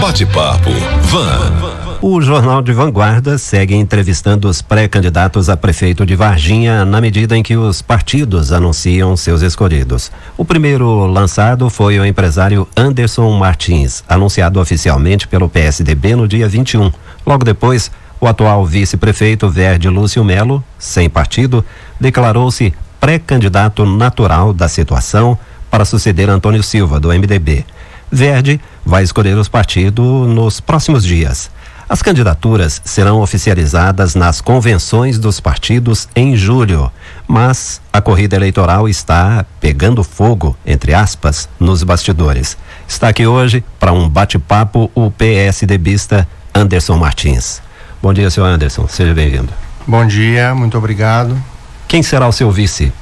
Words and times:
Bate-papo 0.00 0.70
Van. 1.02 1.98
O 2.00 2.20
Jornal 2.20 2.62
de 2.62 2.72
Vanguarda 2.72 3.36
segue 3.36 3.74
entrevistando 3.74 4.48
os 4.48 4.62
pré-candidatos 4.62 5.48
a 5.48 5.56
prefeito 5.56 6.06
de 6.06 6.14
Varginha 6.14 6.84
na 6.84 7.00
medida 7.00 7.36
em 7.36 7.42
que 7.42 7.56
os 7.56 7.82
partidos 7.82 8.52
anunciam 8.52 9.16
seus 9.16 9.42
escolhidos. 9.42 10.12
O 10.36 10.44
primeiro 10.44 11.06
lançado 11.06 11.68
foi 11.68 11.98
o 11.98 12.06
empresário 12.06 12.68
Anderson 12.76 13.36
Martins, 13.36 14.04
anunciado 14.08 14.60
oficialmente 14.60 15.26
pelo 15.26 15.48
PSDB 15.48 16.14
no 16.14 16.28
dia 16.28 16.48
21. 16.48 16.92
Logo 17.26 17.44
depois, 17.44 17.90
o 18.20 18.28
atual 18.28 18.64
vice-prefeito 18.64 19.48
Verde 19.48 19.88
Lúcio 19.88 20.22
Melo, 20.22 20.62
sem 20.78 21.10
partido, 21.10 21.64
declarou-se 22.00 22.72
pré-candidato 23.00 23.84
natural 23.84 24.52
da 24.52 24.68
situação 24.68 25.36
para 25.68 25.84
suceder 25.84 26.30
Antônio 26.30 26.62
Silva, 26.62 27.00
do 27.00 27.08
MDB. 27.08 27.64
Verde 28.10 28.60
vai 28.84 29.02
escolher 29.02 29.36
os 29.36 29.48
partidos 29.48 30.28
nos 30.28 30.60
próximos 30.60 31.04
dias. 31.04 31.50
As 31.88 32.02
candidaturas 32.02 32.82
serão 32.84 33.20
oficializadas 33.20 34.14
nas 34.14 34.42
convenções 34.42 35.18
dos 35.18 35.40
partidos 35.40 36.06
em 36.14 36.36
julho, 36.36 36.92
mas 37.26 37.80
a 37.90 38.00
corrida 38.00 38.36
eleitoral 38.36 38.86
está 38.86 39.44
pegando 39.58 40.04
fogo, 40.04 40.54
entre 40.66 40.92
aspas, 40.92 41.48
nos 41.58 41.82
bastidores. 41.82 42.58
Está 42.86 43.08
aqui 43.08 43.26
hoje 43.26 43.64
para 43.80 43.92
um 43.92 44.06
bate-papo 44.06 44.90
o 44.94 45.10
PSDBista 45.10 46.28
Anderson 46.54 46.96
Martins. 46.96 47.62
Bom 48.02 48.12
dia, 48.12 48.30
senhor 48.30 48.46
Anderson, 48.46 48.86
seja 48.86 49.14
bem-vindo. 49.14 49.48
Bom 49.86 50.06
dia, 50.06 50.54
muito 50.54 50.76
obrigado. 50.76 51.42
Quem 51.86 52.02
será 52.02 52.28
o 52.28 52.32
seu 52.32 52.50
vice? 52.50 52.92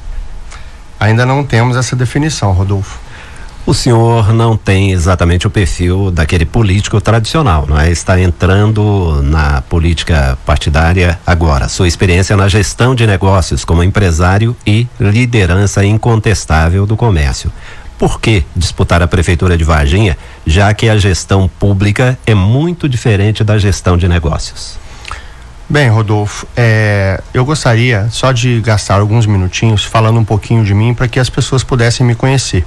Ainda 1.00 1.26
não 1.26 1.42
temos 1.44 1.76
essa 1.76 1.96
definição, 1.96 2.52
Rodolfo. 2.52 3.05
O 3.66 3.74
senhor 3.74 4.32
não 4.32 4.56
tem 4.56 4.92
exatamente 4.92 5.44
o 5.44 5.50
perfil 5.50 6.12
daquele 6.12 6.46
político 6.46 7.00
tradicional, 7.00 7.66
não 7.68 7.76
é? 7.76 7.90
Está 7.90 8.18
entrando 8.20 9.20
na 9.24 9.60
política 9.60 10.38
partidária 10.46 11.18
agora. 11.26 11.68
Sua 11.68 11.88
experiência 11.88 12.36
na 12.36 12.46
gestão 12.46 12.94
de 12.94 13.04
negócios 13.08 13.64
como 13.64 13.82
empresário 13.82 14.56
e 14.64 14.86
liderança 15.00 15.84
incontestável 15.84 16.86
do 16.86 16.96
comércio. 16.96 17.50
Por 17.98 18.20
que 18.20 18.44
disputar 18.54 19.02
a 19.02 19.08
prefeitura 19.08 19.58
de 19.58 19.64
Varginha, 19.64 20.16
já 20.46 20.72
que 20.72 20.88
a 20.88 20.96
gestão 20.96 21.50
pública 21.58 22.16
é 22.24 22.36
muito 22.36 22.88
diferente 22.88 23.42
da 23.42 23.58
gestão 23.58 23.96
de 23.96 24.06
negócios? 24.06 24.78
Bem, 25.68 25.88
Rodolfo, 25.88 26.46
é, 26.56 27.20
eu 27.34 27.44
gostaria 27.44 28.06
só 28.12 28.30
de 28.30 28.60
gastar 28.60 29.00
alguns 29.00 29.26
minutinhos 29.26 29.82
falando 29.82 30.20
um 30.20 30.24
pouquinho 30.24 30.64
de 30.64 30.72
mim 30.72 30.94
para 30.94 31.08
que 31.08 31.18
as 31.18 31.28
pessoas 31.28 31.64
pudessem 31.64 32.06
me 32.06 32.14
conhecer. 32.14 32.64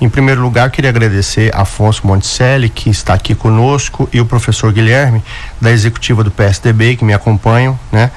Em 0.00 0.08
primeiro 0.08 0.40
lugar, 0.40 0.70
queria 0.70 0.88
agradecer 0.88 1.54
Afonso 1.54 2.06
Monticelli, 2.06 2.70
que 2.70 2.88
está 2.88 3.12
aqui 3.12 3.34
conosco, 3.34 4.08
e 4.10 4.18
o 4.18 4.24
professor 4.24 4.72
Guilherme, 4.72 5.22
da 5.60 5.70
executiva 5.70 6.24
do 6.24 6.30
PSDB, 6.30 6.96
que 6.96 7.04
me 7.04 7.12
acompanham, 7.12 7.78
né? 7.92 8.10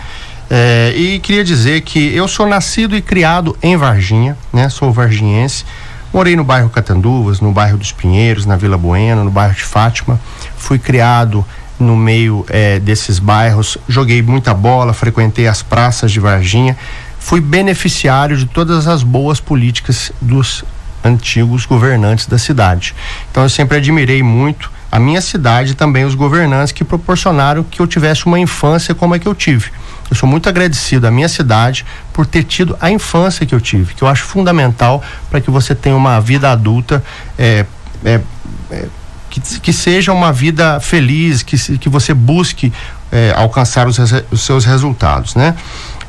É, 0.49 0.93
e 0.95 1.19
queria 1.19 1.43
dizer 1.43 1.81
que 1.81 2.15
eu 2.15 2.25
sou 2.27 2.47
nascido 2.47 2.95
e 2.95 3.01
criado 3.01 3.57
em 3.61 3.75
Varginha, 3.75 4.37
né? 4.53 4.69
Sou 4.69 4.93
varginhense. 4.93 5.65
Morei 6.13 6.35
no 6.37 6.43
bairro 6.43 6.69
Catanduvas, 6.69 7.41
no 7.41 7.51
bairro 7.51 7.77
dos 7.77 7.91
Pinheiros, 7.91 8.45
na 8.45 8.55
Vila 8.55 8.77
Bueno, 8.77 9.25
no 9.25 9.31
bairro 9.31 9.55
de 9.55 9.63
Fátima. 9.63 10.17
Fui 10.55 10.79
criado 10.79 11.43
no 11.77 11.97
meio 11.97 12.45
é, 12.49 12.79
desses 12.79 13.19
bairros, 13.19 13.77
joguei 13.89 14.21
muita 14.21 14.53
bola, 14.53 14.93
frequentei 14.93 15.47
as 15.47 15.61
praças 15.61 16.11
de 16.11 16.19
Varginha, 16.19 16.77
fui 17.19 17.41
beneficiário 17.41 18.37
de 18.37 18.45
todas 18.45 18.87
as 18.87 19.03
boas 19.03 19.41
políticas 19.41 20.11
dos 20.21 20.63
antigos 21.03 21.65
governantes 21.65 22.25
da 22.27 22.37
cidade. 22.37 22.95
Então 23.29 23.43
eu 23.43 23.49
sempre 23.49 23.77
admirei 23.77 24.23
muito 24.23 24.71
a 24.91 24.99
minha 24.99 25.21
cidade 25.21 25.71
e 25.71 25.75
também 25.75 26.05
os 26.05 26.13
governantes 26.13 26.71
que 26.71 26.83
proporcionaram 26.83 27.63
que 27.63 27.81
eu 27.81 27.87
tivesse 27.87 28.25
uma 28.27 28.39
infância 28.39 28.93
como 28.93 29.15
a 29.15 29.19
que 29.19 29.27
eu 29.27 29.33
tive. 29.33 29.71
Eu 30.09 30.15
sou 30.15 30.29
muito 30.29 30.47
agradecido 30.47 31.07
à 31.07 31.11
minha 31.11 31.27
cidade 31.27 31.83
por 32.13 32.27
ter 32.27 32.43
tido 32.43 32.77
a 32.79 32.91
infância 32.91 33.45
que 33.45 33.55
eu 33.55 33.59
tive, 33.59 33.95
que 33.95 34.03
eu 34.03 34.07
acho 34.07 34.23
fundamental 34.23 35.03
para 35.31 35.41
que 35.41 35.49
você 35.49 35.73
tenha 35.73 35.95
uma 35.95 36.19
vida 36.19 36.51
adulta 36.51 37.03
é, 37.39 37.65
é, 38.05 38.21
é, 38.69 38.85
que, 39.31 39.39
que, 39.59 39.73
seja 39.73 40.13
uma 40.13 40.31
vida 40.31 40.79
feliz, 40.79 41.41
que, 41.41 41.57
que 41.79 41.89
você 41.89 42.13
busque 42.13 42.71
é, 43.11 43.33
alcançar 43.35 43.87
os, 43.87 43.97
os, 44.29 44.41
seus 44.41 44.63
resultados, 44.63 45.33
né? 45.33 45.55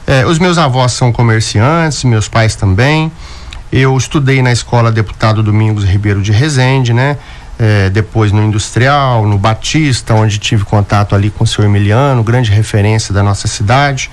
É, 0.06 0.26
os 0.26 0.38
meus 0.38 0.58
avós 0.58 0.92
são 0.92 1.10
comerciantes, 1.10 2.04
meus 2.04 2.28
pais 2.28 2.54
também. 2.54 3.10
Eu 3.72 3.96
estudei 3.96 4.40
na 4.42 4.52
escola 4.52 4.92
Deputado 4.92 5.42
Domingos 5.42 5.84
Ribeiro 5.84 6.22
de 6.22 6.32
Rezende, 6.32 6.92
né? 6.92 7.16
É, 7.58 7.88
depois 7.90 8.32
no 8.32 8.42
Industrial, 8.42 9.26
no 9.26 9.38
Batista, 9.38 10.14
onde 10.14 10.38
tive 10.38 10.64
contato 10.64 11.14
ali 11.14 11.30
com 11.30 11.44
o 11.44 11.46
seu 11.46 11.64
Emiliano, 11.64 12.22
grande 12.22 12.50
referência 12.50 13.12
da 13.14 13.22
nossa 13.22 13.46
cidade. 13.48 14.10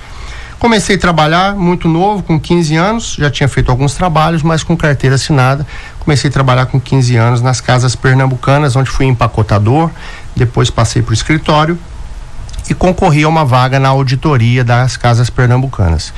Comecei 0.60 0.96
a 0.96 1.00
trabalhar 1.00 1.56
muito 1.56 1.88
novo, 1.88 2.22
com 2.22 2.40
15 2.40 2.76
anos, 2.76 3.16
já 3.18 3.32
tinha 3.32 3.50
feito 3.50 3.72
alguns 3.72 3.96
trabalhos, 3.96 4.44
mas 4.44 4.64
com 4.64 4.78
carteira 4.78 5.16
assinada. 5.16 5.66
Comecei 6.00 6.30
a 6.30 6.34
trabalhar 6.34 6.68
com 6.68 6.80
15 6.80 7.16
anos 7.16 7.42
nas 7.42 7.60
casas 7.60 7.96
pernambucanas, 7.96 8.76
onde 8.76 8.90
fui 8.92 9.08
empacotador, 9.08 9.90
depois 10.36 10.70
passei 10.70 11.02
para 11.02 11.12
o 11.12 11.14
escritório 11.16 11.80
e 12.70 12.74
concorri 12.74 13.24
a 13.24 13.28
uma 13.28 13.44
vaga 13.44 13.80
na 13.80 13.90
auditoria 13.90 14.64
das 14.64 14.96
casas 14.96 15.30
pernambucanas. 15.30 16.14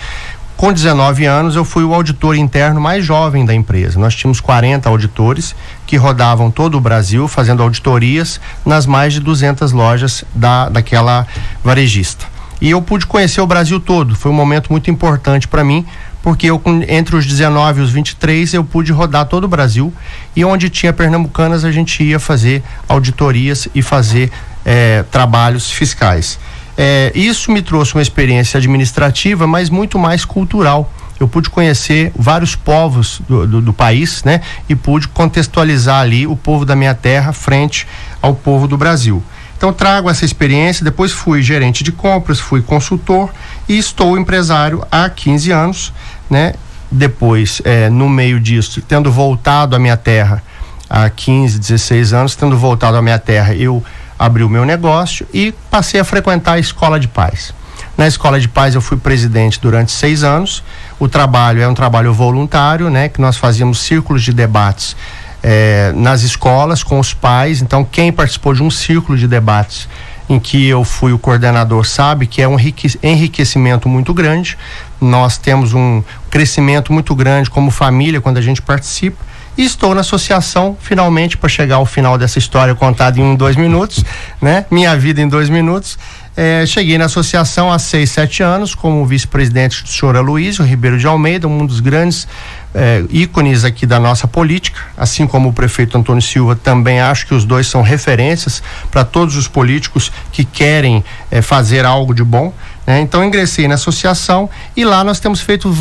Com 0.55 0.71
19 0.71 1.25
anos, 1.25 1.55
eu 1.55 1.65
fui 1.65 1.83
o 1.83 1.93
auditor 1.93 2.35
interno 2.35 2.79
mais 2.79 3.03
jovem 3.03 3.43
da 3.43 3.53
empresa. 3.53 3.99
Nós 3.99 4.15
tínhamos 4.15 4.39
40 4.39 4.87
auditores 4.87 5.55
que 5.85 5.97
rodavam 5.97 6.49
todo 6.49 6.77
o 6.77 6.81
Brasil 6.81 7.27
fazendo 7.27 7.61
auditorias 7.61 8.39
nas 8.65 8.85
mais 8.85 9.13
de 9.13 9.19
200 9.19 9.71
lojas 9.71 10.23
da, 10.33 10.69
daquela 10.69 11.27
varejista. 11.63 12.25
E 12.61 12.69
eu 12.69 12.81
pude 12.81 13.05
conhecer 13.05 13.41
o 13.41 13.47
Brasil 13.47 13.77
todo. 13.77 14.15
Foi 14.15 14.31
um 14.31 14.35
momento 14.35 14.71
muito 14.71 14.89
importante 14.89 15.49
para 15.49 15.65
mim, 15.65 15.85
porque 16.21 16.47
eu, 16.47 16.61
entre 16.87 17.15
os 17.17 17.25
19 17.25 17.81
e 17.81 17.83
os 17.83 17.91
23, 17.91 18.53
eu 18.53 18.63
pude 18.63 18.93
rodar 18.93 19.25
todo 19.25 19.43
o 19.43 19.47
Brasil. 19.49 19.93
E 20.33 20.45
onde 20.45 20.69
tinha 20.69 20.93
pernambucanas, 20.93 21.65
a 21.65 21.71
gente 21.73 22.01
ia 22.01 22.19
fazer 22.19 22.63
auditorias 22.87 23.67
e 23.75 23.81
fazer 23.81 24.31
eh, 24.65 25.03
trabalhos 25.11 25.69
fiscais. 25.69 26.39
É, 26.77 27.11
isso 27.13 27.51
me 27.51 27.61
trouxe 27.61 27.93
uma 27.93 28.01
experiência 28.01 28.57
administrativa, 28.57 29.45
mas 29.45 29.69
muito 29.69 29.99
mais 29.99 30.25
cultural. 30.25 30.91
Eu 31.19 31.27
pude 31.27 31.49
conhecer 31.49 32.11
vários 32.15 32.55
povos 32.55 33.21
do, 33.27 33.45
do, 33.47 33.61
do, 33.61 33.73
país, 33.73 34.23
né? 34.23 34.41
E 34.67 34.75
pude 34.75 35.07
contextualizar 35.07 36.01
ali 36.01 36.25
o 36.25 36.35
povo 36.35 36.65
da 36.65 36.75
minha 36.75 36.95
terra 36.95 37.31
frente 37.31 37.87
ao 38.21 38.33
povo 38.33 38.67
do 38.67 38.77
Brasil. 38.77 39.23
Então 39.55 39.71
trago 39.71 40.09
essa 40.09 40.25
experiência, 40.25 40.83
depois 40.83 41.11
fui 41.11 41.41
gerente 41.41 41.83
de 41.83 41.91
compras, 41.91 42.39
fui 42.39 42.61
consultor 42.61 43.31
e 43.69 43.77
estou 43.77 44.17
empresário 44.17 44.85
há 44.91 45.09
15 45.09 45.51
anos, 45.51 45.93
né? 46.29 46.53
Depois, 46.91 47.61
é, 47.63 47.89
no 47.89 48.09
meio 48.09 48.39
disso, 48.39 48.81
tendo 48.81 49.11
voltado 49.11 49.75
à 49.75 49.79
minha 49.79 49.95
terra 49.95 50.43
há 50.89 51.09
15, 51.09 51.57
16 51.57 52.13
anos, 52.13 52.35
tendo 52.35 52.57
voltado 52.57 52.97
à 52.97 53.01
minha 53.01 53.17
terra, 53.17 53.55
eu 53.55 53.83
abri 54.25 54.41
o 54.41 54.49
meu 54.49 54.63
negócio 54.63 55.27
e 55.33 55.53
passei 55.69 55.99
a 55.99 56.03
frequentar 56.03 56.53
a 56.53 56.59
escola 56.59 56.97
de 56.97 57.09
paz. 57.09 57.53
Na 57.97 58.07
escola 58.07 58.39
de 58.39 58.47
paz 58.47 58.73
eu 58.73 58.81
fui 58.81 58.95
presidente 58.95 59.59
durante 59.59 59.91
seis 59.91 60.23
anos. 60.23 60.63
O 60.97 61.09
trabalho 61.09 61.61
é 61.61 61.67
um 61.67 61.73
trabalho 61.73 62.13
voluntário, 62.13 62.89
né? 62.89 63.09
Que 63.09 63.19
nós 63.19 63.35
fazíamos 63.35 63.79
círculos 63.79 64.23
de 64.23 64.31
debates 64.31 64.95
eh, 65.43 65.91
nas 65.93 66.23
escolas 66.23 66.83
com 66.83 66.99
os 66.99 67.13
pais. 67.13 67.61
Então 67.61 67.83
quem 67.83 68.13
participou 68.13 68.53
de 68.53 68.63
um 68.63 68.71
círculo 68.71 69.17
de 69.17 69.27
debates 69.27 69.89
em 70.29 70.39
que 70.39 70.67
eu 70.67 70.85
fui 70.85 71.11
o 71.11 71.19
coordenador 71.19 71.85
sabe 71.85 72.25
que 72.25 72.41
é 72.41 72.47
um 72.47 72.57
enriquecimento 73.03 73.89
muito 73.89 74.13
grande. 74.13 74.57
Nós 75.01 75.37
temos 75.37 75.73
um 75.73 76.01
crescimento 76.29 76.93
muito 76.93 77.13
grande 77.13 77.49
como 77.49 77.69
família 77.69 78.21
quando 78.21 78.37
a 78.37 78.41
gente 78.41 78.61
participa 78.61 79.32
e 79.57 79.63
estou 79.63 79.93
na 79.93 80.01
associação, 80.01 80.77
finalmente, 80.79 81.37
para 81.37 81.49
chegar 81.49 81.75
ao 81.75 81.85
final 81.85 82.17
dessa 82.17 82.39
história 82.39 82.73
contada 82.73 83.19
em 83.19 83.35
dois 83.35 83.55
minutos, 83.55 84.03
né? 84.41 84.65
Minha 84.71 84.97
vida 84.97 85.21
em 85.21 85.27
dois 85.27 85.49
minutos. 85.49 85.97
É, 86.35 86.65
cheguei 86.65 86.97
na 86.97 87.05
associação 87.05 87.71
há 87.71 87.77
seis, 87.77 88.09
sete 88.09 88.41
anos, 88.41 88.73
como 88.73 89.05
vice-presidente 89.05 89.83
do 89.83 89.89
senhor 89.89 90.15
Aloysio 90.15 90.65
Ribeiro 90.65 90.97
de 90.97 91.05
Almeida, 91.05 91.47
um 91.47 91.63
dos 91.63 91.79
grandes 91.79 92.27
é, 92.73 93.03
ícones 93.11 93.63
aqui 93.63 93.85
da 93.85 93.99
nossa 93.99 94.27
política, 94.27 94.81
assim 94.97 95.27
como 95.27 95.49
o 95.49 95.53
prefeito 95.53 95.95
Antônio 95.95 96.23
Silva, 96.23 96.55
também 96.55 96.99
acho 96.99 97.27
que 97.27 97.35
os 97.35 97.45
dois 97.45 97.67
são 97.67 97.83
referências 97.83 98.63
para 98.89 99.03
todos 99.03 99.35
os 99.35 99.47
políticos 99.47 100.11
que 100.31 100.43
querem 100.43 101.03
é, 101.29 101.39
fazer 101.39 101.85
algo 101.85 102.15
de 102.15 102.23
bom. 102.23 102.51
Né? 102.87 102.99
Então, 103.01 103.23
ingressei 103.23 103.67
na 103.67 103.75
associação 103.75 104.49
e 104.75 104.83
lá 104.83 105.03
nós 105.03 105.19
temos 105.19 105.39
feito, 105.39 105.71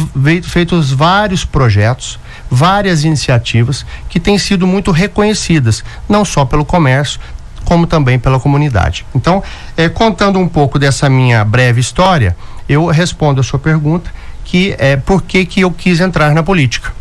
feito 0.43 0.83
vários 0.83 1.47
projetos 1.47 2.19
várias 2.53 3.03
iniciativas 3.03 3.87
que 4.11 4.21
têm 4.21 4.37
sido 4.37 4.67
muito 4.67 4.91
reconhecidas, 4.91 5.83
não 6.07 6.23
só 6.23 6.45
pelo 6.45 6.67
comércio, 6.67 7.19
como 7.65 7.87
também 7.87 8.19
pela 8.19 8.39
comunidade. 8.39 9.07
Então, 9.15 9.43
eh, 9.75 9.89
contando 9.89 10.39
um 10.39 10.47
pouco 10.47 10.79
dessa 10.79 11.09
minha 11.09 11.43
breve 11.47 11.81
história, 11.81 12.37
eu 12.69 12.87
respondo 12.89 13.41
a 13.41 13.45
sua 13.45 13.59
pergunta, 13.59 14.13
que 14.45 14.77
é 14.79 14.97
por 14.97 15.23
que, 15.23 15.47
que 15.47 15.63
eu 15.63 15.71
quis 15.71 15.99
entrar 15.99 16.35
na 16.35 16.43
política. 16.43 16.93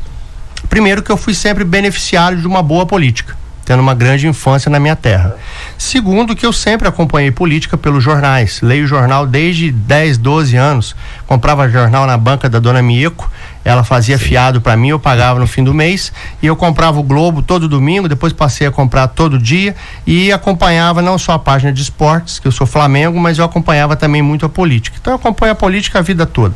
Primeiro 0.69 1.03
que 1.03 1.11
eu 1.11 1.17
fui 1.17 1.33
sempre 1.33 1.65
beneficiário 1.65 2.37
de 2.37 2.47
uma 2.47 2.63
boa 2.63 2.85
política, 2.85 3.35
tendo 3.65 3.81
uma 3.81 3.93
grande 3.93 4.27
infância 4.27 4.69
na 4.69 4.79
minha 4.79 4.95
terra. 4.95 5.35
Segundo, 5.77 6.33
que 6.33 6.45
eu 6.45 6.53
sempre 6.53 6.87
acompanhei 6.87 7.29
política 7.29 7.77
pelos 7.77 8.01
jornais. 8.01 8.61
Leio 8.61 8.87
jornal 8.87 9.27
desde 9.27 9.69
10, 9.69 10.17
12 10.17 10.55
anos. 10.55 10.95
Comprava 11.27 11.67
jornal 11.67 12.07
na 12.07 12.17
banca 12.17 12.49
da 12.49 12.59
dona 12.59 12.81
Mieco 12.81 13.29
ela 13.63 13.83
fazia 13.83 14.17
Sim. 14.17 14.25
fiado 14.25 14.61
para 14.61 14.75
mim, 14.75 14.89
eu 14.89 14.99
pagava 14.99 15.39
no 15.39 15.47
fim 15.47 15.63
do 15.63 15.73
mês 15.73 16.11
e 16.41 16.47
eu 16.47 16.55
comprava 16.55 16.99
o 16.99 17.03
Globo 17.03 17.41
todo 17.41 17.67
domingo, 17.67 18.07
depois 18.07 18.33
passei 18.33 18.65
a 18.67 18.71
comprar 18.71 19.07
todo 19.07 19.37
dia 19.37 19.75
e 20.05 20.31
acompanhava 20.31 21.01
não 21.01 21.17
só 21.17 21.33
a 21.33 21.39
página 21.39 21.71
de 21.71 21.81
esportes, 21.81 22.39
que 22.39 22.47
eu 22.47 22.51
sou 22.51 22.65
Flamengo, 22.65 23.19
mas 23.19 23.37
eu 23.37 23.45
acompanhava 23.45 23.95
também 23.95 24.21
muito 24.21 24.45
a 24.45 24.49
política. 24.49 24.97
Então 24.99 25.13
eu 25.13 25.15
acompanho 25.17 25.51
a 25.51 25.55
política 25.55 25.99
a 25.99 26.01
vida 26.01 26.25
toda. 26.25 26.55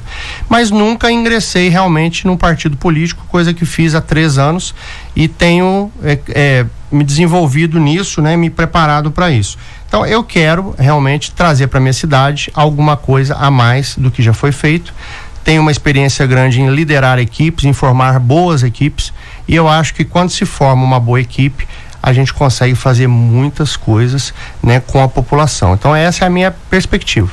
Mas 0.50 0.72
nunca 0.72 1.12
ingressei 1.12 1.70
realmente 1.70 2.26
num 2.26 2.38
partido 2.38 2.78
político, 2.78 3.26
coisa 3.28 3.54
que 3.54 3.66
fiz 3.66 3.96
há 3.96 4.02
três 4.02 4.38
anos 4.38 4.74
e 5.16 5.28
tenho 5.28 5.92
é, 6.04 6.20
é, 6.30 6.66
me 6.92 7.04
desenvolvido 7.04 7.80
nisso, 7.80 8.22
né, 8.22 8.36
me 8.36 8.50
preparado 8.50 9.12
para 9.12 9.30
isso. 9.30 9.58
Então 9.88 10.06
eu 10.06 10.24
quero 10.24 10.76
realmente 10.78 11.32
trazer 11.32 11.68
para 11.68 11.80
minha 11.80 11.94
cidade 11.94 12.52
alguma 12.54 12.98
coisa 12.98 13.36
a 13.36 13.52
mais 13.52 13.96
do 13.96 14.12
que 14.12 14.22
já 14.22 14.34
foi 14.34 14.52
feito 14.52 14.94
tem 15.46 15.60
uma 15.60 15.70
experiência 15.70 16.26
grande 16.26 16.60
em 16.60 16.70
liderar 16.70 17.20
equipes, 17.20 17.66
em 17.66 17.72
formar 17.72 18.20
boas 18.20 18.64
equipes, 18.64 19.14
e 19.48 19.56
eu 19.56 19.70
acho 19.70 19.94
que 19.94 20.04
quando 20.04 20.32
se 20.32 20.44
forma 20.44 20.84
uma 20.84 21.00
boa 21.00 21.22
equipe, 21.22 21.68
a 22.02 22.12
gente 22.12 22.34
consegue 22.34 22.74
fazer 22.74 23.08
muitas 23.08 23.78
coisas 23.78 24.34
né, 24.62 24.80
com 24.80 25.02
a 25.02 25.08
população. 25.08 25.76
Então, 25.76 25.96
essa 25.96 26.26
é 26.26 26.28
a 26.28 26.30
minha 26.32 26.52
perspectiva. 26.52 27.32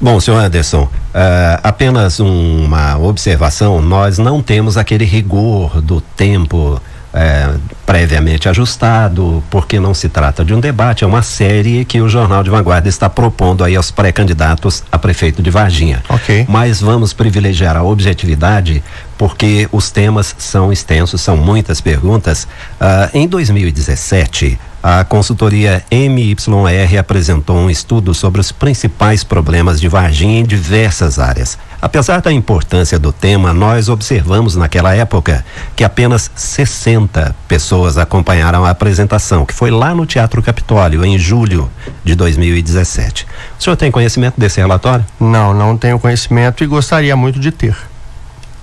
Bom, 0.00 0.18
senhor 0.18 0.38
Anderson, 0.38 0.84
uh, 0.84 1.60
apenas 1.62 2.18
uma 2.18 2.98
observação: 2.98 3.80
nós 3.80 4.18
não 4.18 4.42
temos 4.42 4.76
aquele 4.76 5.04
rigor 5.04 5.80
do 5.80 6.00
tempo 6.00 6.80
é, 7.14 7.54
previamente 7.92 8.48
ajustado, 8.48 9.44
porque 9.50 9.78
não 9.78 9.92
se 9.92 10.08
trata 10.08 10.42
de 10.42 10.54
um 10.54 10.60
debate, 10.60 11.04
é 11.04 11.06
uma 11.06 11.20
série 11.20 11.84
que 11.84 12.00
o 12.00 12.08
Jornal 12.08 12.42
de 12.42 12.48
Vanguarda 12.48 12.88
está 12.88 13.10
propondo 13.10 13.62
aí 13.62 13.76
aos 13.76 13.90
pré-candidatos 13.90 14.82
a 14.90 14.98
prefeito 14.98 15.42
de 15.42 15.50
Varginha. 15.50 16.02
Ok. 16.08 16.46
Mas 16.48 16.80
vamos 16.80 17.12
privilegiar 17.12 17.76
a 17.76 17.82
objetividade, 17.82 18.82
porque 19.18 19.68
os 19.70 19.90
temas 19.90 20.34
são 20.38 20.72
extensos, 20.72 21.20
são 21.20 21.36
muitas 21.36 21.82
perguntas. 21.82 22.44
Uh, 22.80 23.10
em 23.12 23.28
2017, 23.28 24.58
a 24.82 25.04
consultoria 25.04 25.84
MYR 25.90 26.98
apresentou 26.98 27.56
um 27.56 27.68
estudo 27.68 28.14
sobre 28.14 28.40
os 28.40 28.50
principais 28.50 29.22
problemas 29.22 29.78
de 29.78 29.86
Varginha 29.86 30.40
em 30.40 30.44
diversas 30.44 31.18
áreas. 31.18 31.58
Apesar 31.82 32.20
da 32.20 32.32
importância 32.32 32.96
do 32.96 33.12
tema, 33.12 33.52
nós 33.52 33.88
observamos 33.88 34.54
naquela 34.54 34.94
época 34.94 35.44
que 35.74 35.82
apenas 35.82 36.30
60 36.36 37.34
pessoas 37.48 37.81
acompanharam 37.98 38.64
a 38.64 38.70
apresentação, 38.70 39.44
que 39.44 39.54
foi 39.54 39.70
lá 39.70 39.94
no 39.94 40.06
Teatro 40.06 40.42
Capitólio, 40.42 41.04
em 41.04 41.18
julho 41.18 41.70
de 42.04 42.14
2017. 42.14 43.26
O 43.58 43.62
senhor 43.62 43.76
tem 43.76 43.90
conhecimento 43.90 44.38
desse 44.38 44.60
relatório? 44.60 45.04
Não, 45.18 45.52
não 45.52 45.76
tenho 45.76 45.98
conhecimento 45.98 46.62
e 46.62 46.66
gostaria 46.66 47.14
muito 47.16 47.38
de 47.38 47.50
ter. 47.50 47.76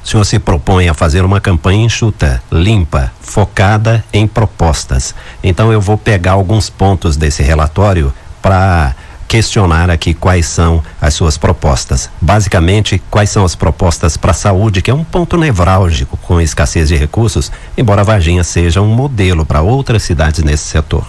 O 0.04 0.08
senhor 0.08 0.24
se 0.24 0.40
propõe 0.40 0.88
a 0.88 0.94
fazer 0.94 1.24
uma 1.26 1.42
campanha 1.42 1.86
enxuta, 1.86 2.42
limpa, 2.52 3.12
focada 3.22 4.04
em 4.14 4.28
propostas. 4.28 5.14
Então 5.44 5.72
eu 5.72 5.82
vou 5.82 5.98
pegar 5.98 6.32
alguns 6.32 6.70
pontos 6.70 7.18
desse 7.18 7.44
relatório 7.44 8.14
para 8.42 8.96
questionar 9.30 9.92
aqui 9.92 10.16
quais 10.16 10.48
são 10.48 10.84
as 11.00 11.14
suas 11.14 11.38
propostas. 11.38 12.10
Basicamente, 12.20 13.00
quais 13.12 13.30
são 13.30 13.46
as 13.46 13.54
propostas 13.54 14.18
para 14.18 14.32
a 14.32 14.34
saúde, 14.34 14.82
que 14.82 14.90
é 14.90 14.94
um 14.94 15.04
ponto 15.04 15.38
nevrálgico 15.38 16.18
com 16.18 16.42
escassez 16.42 16.88
de 16.88 16.96
recursos, 16.96 17.52
embora 17.78 18.04
Varginha 18.04 18.44
seja 18.44 18.82
um 18.82 18.88
modelo 18.88 19.46
para 19.46 19.62
outras 19.62 20.02
cidades 20.02 20.44
nesse 20.44 20.64
setor. 20.64 21.06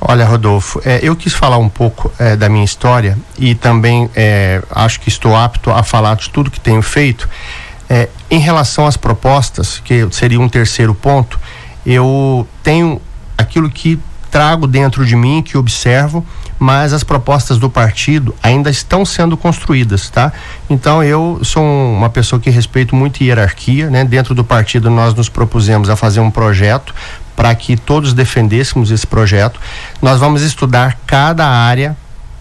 Olha, 0.00 0.24
Rodolfo, 0.24 0.80
é, 0.82 1.00
eu 1.02 1.14
quis 1.14 1.34
falar 1.34 1.58
um 1.58 1.68
pouco 1.68 2.10
é, 2.18 2.34
da 2.34 2.48
minha 2.48 2.64
história 2.64 3.18
e 3.36 3.54
também 3.54 4.08
é, 4.16 4.62
acho 4.70 4.98
que 5.00 5.10
estou 5.10 5.36
apto 5.36 5.70
a 5.70 5.82
falar 5.82 6.16
de 6.16 6.30
tudo 6.30 6.50
que 6.50 6.58
tenho 6.58 6.80
feito. 6.80 7.28
É, 7.90 8.08
em 8.30 8.38
relação 8.38 8.86
às 8.86 8.96
propostas, 8.96 9.78
que 9.78 10.08
seria 10.10 10.40
um 10.40 10.48
terceiro 10.48 10.94
ponto, 10.94 11.38
eu 11.84 12.48
tenho 12.62 12.98
aquilo 13.36 13.68
que 13.68 14.00
trago 14.30 14.66
dentro 14.66 15.04
de 15.04 15.16
mim, 15.16 15.42
que 15.42 15.58
observo, 15.58 16.24
mas 16.58 16.92
as 16.92 17.04
propostas 17.04 17.58
do 17.58 17.70
partido 17.70 18.34
ainda 18.42 18.70
estão 18.70 19.04
sendo 19.04 19.36
construídas, 19.36 20.10
tá? 20.10 20.32
Então 20.68 21.02
eu 21.02 21.40
sou 21.42 21.62
uma 21.62 22.10
pessoa 22.10 22.40
que 22.40 22.50
respeito 22.50 22.96
muito 22.96 23.22
hierarquia, 23.22 23.88
né? 23.90 24.04
Dentro 24.04 24.34
do 24.34 24.44
partido 24.44 24.90
nós 24.90 25.14
nos 25.14 25.28
propusemos 25.28 25.88
a 25.88 25.96
fazer 25.96 26.20
um 26.20 26.30
projeto 26.30 26.94
para 27.36 27.54
que 27.54 27.76
todos 27.76 28.12
defendêssemos 28.12 28.90
esse 28.90 29.06
projeto. 29.06 29.60
Nós 30.02 30.18
vamos 30.18 30.42
estudar 30.42 30.98
cada 31.06 31.46
área 31.46 31.96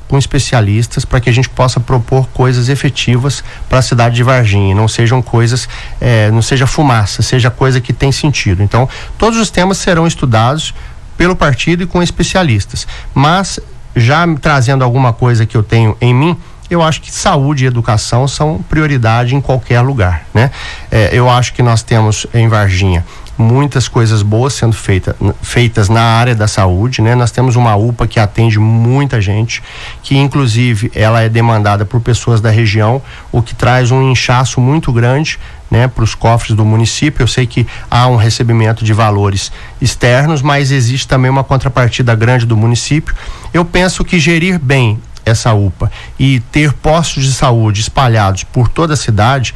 com 0.07 0.17
especialistas 0.17 1.05
para 1.05 1.19
que 1.19 1.29
a 1.29 1.33
gente 1.33 1.49
possa 1.49 1.79
propor 1.79 2.27
coisas 2.29 2.69
efetivas 2.69 3.43
para 3.69 3.79
a 3.79 3.81
cidade 3.81 4.15
de 4.15 4.23
Varginha, 4.23 4.73
não 4.73 4.87
sejam 4.87 5.21
coisas, 5.21 5.67
eh, 5.99 6.31
não 6.31 6.41
seja 6.41 6.65
fumaça, 6.65 7.21
seja 7.21 7.51
coisa 7.51 7.81
que 7.81 7.91
tem 7.91 8.11
sentido. 8.11 8.63
Então, 8.63 8.87
todos 9.17 9.37
os 9.37 9.49
temas 9.49 9.77
serão 9.77 10.07
estudados 10.07 10.73
pelo 11.17 11.35
partido 11.35 11.83
e 11.83 11.85
com 11.85 12.01
especialistas. 12.01 12.87
Mas 13.13 13.59
já 13.97 14.25
trazendo 14.35 14.83
alguma 14.83 15.11
coisa 15.11 15.45
que 15.45 15.57
eu 15.57 15.63
tenho 15.63 15.97
em 15.99 16.13
mim, 16.13 16.37
eu 16.69 16.81
acho 16.81 17.01
que 17.01 17.11
saúde 17.11 17.63
e 17.63 17.67
educação 17.67 18.27
são 18.27 18.61
prioridade 18.69 19.35
em 19.35 19.41
qualquer 19.41 19.81
lugar, 19.81 20.25
né? 20.33 20.51
É, 20.91 21.09
eu 21.13 21.29
acho 21.29 21.53
que 21.53 21.63
nós 21.63 21.81
temos 21.81 22.27
em 22.33 22.47
Varginha 22.47 23.05
muitas 23.37 23.87
coisas 23.87 24.23
boas 24.23 24.53
sendo 24.53 24.73
feita, 24.73 25.15
feitas 25.41 25.89
na 25.89 26.01
área 26.01 26.33
da 26.33 26.47
saúde, 26.47 27.01
né? 27.01 27.13
Nós 27.13 27.31
temos 27.31 27.55
uma 27.55 27.75
UPA 27.75 28.07
que 28.07 28.19
atende 28.19 28.57
muita 28.57 29.21
gente, 29.21 29.61
que 30.01 30.17
inclusive 30.17 30.91
ela 30.95 31.21
é 31.21 31.29
demandada 31.29 31.85
por 31.85 32.01
pessoas 32.01 32.41
da 32.41 32.49
região, 32.49 33.01
o 33.31 33.41
que 33.41 33.53
traz 33.53 33.91
um 33.91 34.11
inchaço 34.11 34.59
muito 34.59 34.91
grande, 34.91 35.39
né, 35.69 35.87
para 35.87 36.03
os 36.03 36.15
cofres 36.15 36.55
do 36.55 36.65
município. 36.65 37.23
Eu 37.23 37.27
sei 37.27 37.45
que 37.45 37.67
há 37.89 38.07
um 38.07 38.15
recebimento 38.15 38.83
de 38.83 38.93
valores 38.93 39.51
externos, 39.81 40.41
mas 40.41 40.71
existe 40.71 41.07
também 41.07 41.29
uma 41.29 41.43
contrapartida 41.43 42.15
grande 42.15 42.45
do 42.45 42.57
município. 42.57 43.15
Eu 43.53 43.65
penso 43.65 44.03
que 44.03 44.19
gerir 44.19 44.59
bem 44.59 44.99
essa 45.25 45.53
UPA 45.53 45.91
e 46.17 46.39
ter 46.39 46.73
postos 46.73 47.25
de 47.25 47.33
saúde 47.33 47.81
espalhados 47.81 48.43
por 48.45 48.69
toda 48.69 48.93
a 48.93 48.97
cidade 48.97 49.53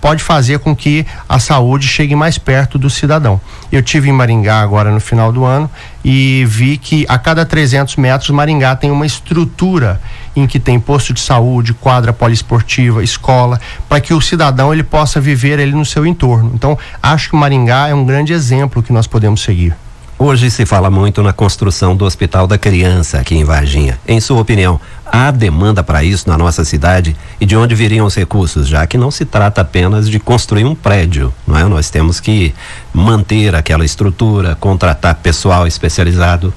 pode 0.00 0.22
fazer 0.22 0.58
com 0.58 0.74
que 0.74 1.06
a 1.28 1.38
saúde 1.38 1.86
chegue 1.86 2.14
mais 2.14 2.38
perto 2.38 2.78
do 2.78 2.90
cidadão. 2.90 3.40
Eu 3.70 3.82
tive 3.82 4.08
em 4.08 4.12
Maringá 4.12 4.60
agora 4.60 4.90
no 4.90 5.00
final 5.00 5.32
do 5.32 5.44
ano 5.44 5.70
e 6.04 6.44
vi 6.46 6.76
que 6.76 7.06
a 7.08 7.16
cada 7.18 7.46
300 7.46 7.96
metros 7.96 8.30
Maringá 8.30 8.74
tem 8.76 8.90
uma 8.90 9.06
estrutura 9.06 10.00
em 10.36 10.46
que 10.46 10.58
tem 10.58 10.80
posto 10.80 11.12
de 11.12 11.20
saúde, 11.20 11.72
quadra 11.72 12.12
poliesportiva, 12.12 13.02
escola, 13.02 13.60
para 13.88 14.00
que 14.00 14.12
o 14.12 14.20
cidadão 14.20 14.72
ele 14.72 14.82
possa 14.82 15.20
viver 15.20 15.58
ele 15.58 15.72
no 15.72 15.84
seu 15.84 16.04
entorno. 16.04 16.50
Então, 16.54 16.76
acho 17.02 17.30
que 17.30 17.36
Maringá 17.36 17.88
é 17.88 17.94
um 17.94 18.04
grande 18.04 18.32
exemplo 18.32 18.82
que 18.82 18.92
nós 18.92 19.06
podemos 19.06 19.42
seguir. 19.42 19.74
Hoje 20.16 20.48
se 20.48 20.64
fala 20.64 20.90
muito 20.90 21.24
na 21.24 21.32
construção 21.32 21.96
do 21.96 22.04
Hospital 22.04 22.46
da 22.46 22.56
Criança 22.56 23.18
aqui 23.18 23.34
em 23.34 23.42
Varginha. 23.42 23.98
Em 24.06 24.20
sua 24.20 24.40
opinião, 24.40 24.80
há 25.04 25.28
demanda 25.32 25.82
para 25.82 26.04
isso 26.04 26.28
na 26.28 26.38
nossa 26.38 26.64
cidade 26.64 27.16
e 27.40 27.44
de 27.44 27.56
onde 27.56 27.74
viriam 27.74 28.06
os 28.06 28.14
recursos, 28.14 28.68
já 28.68 28.86
que 28.86 28.96
não 28.96 29.10
se 29.10 29.24
trata 29.24 29.62
apenas 29.62 30.08
de 30.08 30.20
construir 30.20 30.64
um 30.66 30.74
prédio, 30.74 31.34
não 31.44 31.58
é? 31.58 31.64
Nós 31.64 31.90
temos 31.90 32.20
que 32.20 32.54
manter 32.92 33.56
aquela 33.56 33.84
estrutura, 33.84 34.54
contratar 34.54 35.16
pessoal 35.16 35.66
especializado. 35.66 36.54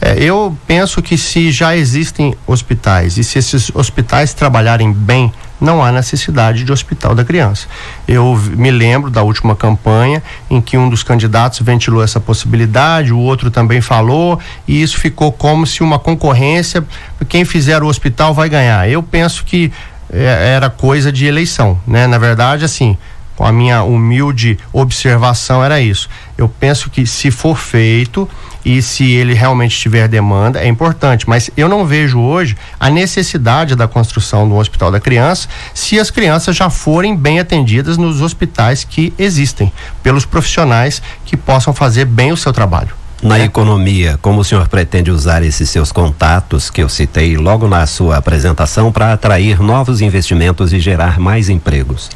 É, 0.00 0.20
eu 0.20 0.54
penso 0.66 1.00
que 1.00 1.16
se 1.16 1.52
já 1.52 1.76
existem 1.76 2.34
hospitais 2.48 3.16
e 3.16 3.22
se 3.22 3.38
esses 3.38 3.70
hospitais 3.72 4.34
trabalharem 4.34 4.92
bem 4.92 5.32
não 5.62 5.82
há 5.82 5.92
necessidade 5.92 6.64
de 6.64 6.72
hospital 6.72 7.14
da 7.14 7.24
criança. 7.24 7.68
Eu 8.06 8.36
me 8.56 8.70
lembro 8.70 9.10
da 9.10 9.22
última 9.22 9.54
campanha 9.54 10.22
em 10.50 10.60
que 10.60 10.76
um 10.76 10.90
dos 10.90 11.02
candidatos 11.02 11.60
ventilou 11.60 12.02
essa 12.02 12.18
possibilidade, 12.18 13.12
o 13.12 13.18
outro 13.18 13.50
também 13.50 13.80
falou, 13.80 14.38
e 14.66 14.82
isso 14.82 14.98
ficou 14.98 15.30
como 15.30 15.66
se 15.66 15.82
uma 15.82 15.98
concorrência, 15.98 16.84
quem 17.28 17.44
fizer 17.44 17.82
o 17.82 17.86
hospital 17.86 18.34
vai 18.34 18.48
ganhar. 18.48 18.88
Eu 18.90 19.02
penso 19.02 19.44
que 19.44 19.72
é, 20.12 20.54
era 20.54 20.68
coisa 20.68 21.12
de 21.12 21.24
eleição, 21.24 21.80
né? 21.86 22.06
Na 22.06 22.18
verdade, 22.18 22.64
assim, 22.64 22.98
com 23.36 23.46
a 23.46 23.52
minha 23.52 23.82
humilde 23.82 24.58
observação 24.72 25.64
era 25.64 25.80
isso. 25.80 26.08
Eu 26.42 26.48
penso 26.48 26.90
que 26.90 27.06
se 27.06 27.30
for 27.30 27.56
feito 27.56 28.28
e 28.64 28.82
se 28.82 29.10
ele 29.12 29.32
realmente 29.32 29.78
tiver 29.78 30.08
demanda, 30.08 30.60
é 30.60 30.66
importante. 30.66 31.28
Mas 31.28 31.50
eu 31.56 31.68
não 31.68 31.86
vejo 31.86 32.18
hoje 32.18 32.56
a 32.78 32.90
necessidade 32.90 33.74
da 33.76 33.86
construção 33.86 34.48
do 34.48 34.56
Hospital 34.56 34.90
da 34.90 35.00
Criança 35.00 35.48
se 35.72 35.98
as 35.98 36.10
crianças 36.10 36.56
já 36.56 36.68
forem 36.68 37.16
bem 37.16 37.38
atendidas 37.38 37.96
nos 37.96 38.20
hospitais 38.20 38.84
que 38.84 39.12
existem, 39.18 39.72
pelos 40.02 40.24
profissionais 40.24 41.00
que 41.24 41.36
possam 41.36 41.72
fazer 41.72 42.04
bem 42.04 42.32
o 42.32 42.36
seu 42.36 42.52
trabalho. 42.52 43.02
Na 43.22 43.38
é. 43.38 43.44
economia, 43.44 44.18
como 44.20 44.40
o 44.40 44.44
senhor 44.44 44.66
pretende 44.66 45.08
usar 45.08 45.44
esses 45.44 45.70
seus 45.70 45.92
contatos 45.92 46.68
que 46.68 46.82
eu 46.82 46.88
citei 46.88 47.36
logo 47.36 47.68
na 47.68 47.86
sua 47.86 48.16
apresentação 48.16 48.90
para 48.90 49.12
atrair 49.12 49.60
novos 49.60 50.00
investimentos 50.00 50.72
e 50.72 50.80
gerar 50.80 51.20
mais 51.20 51.48
empregos? 51.48 52.10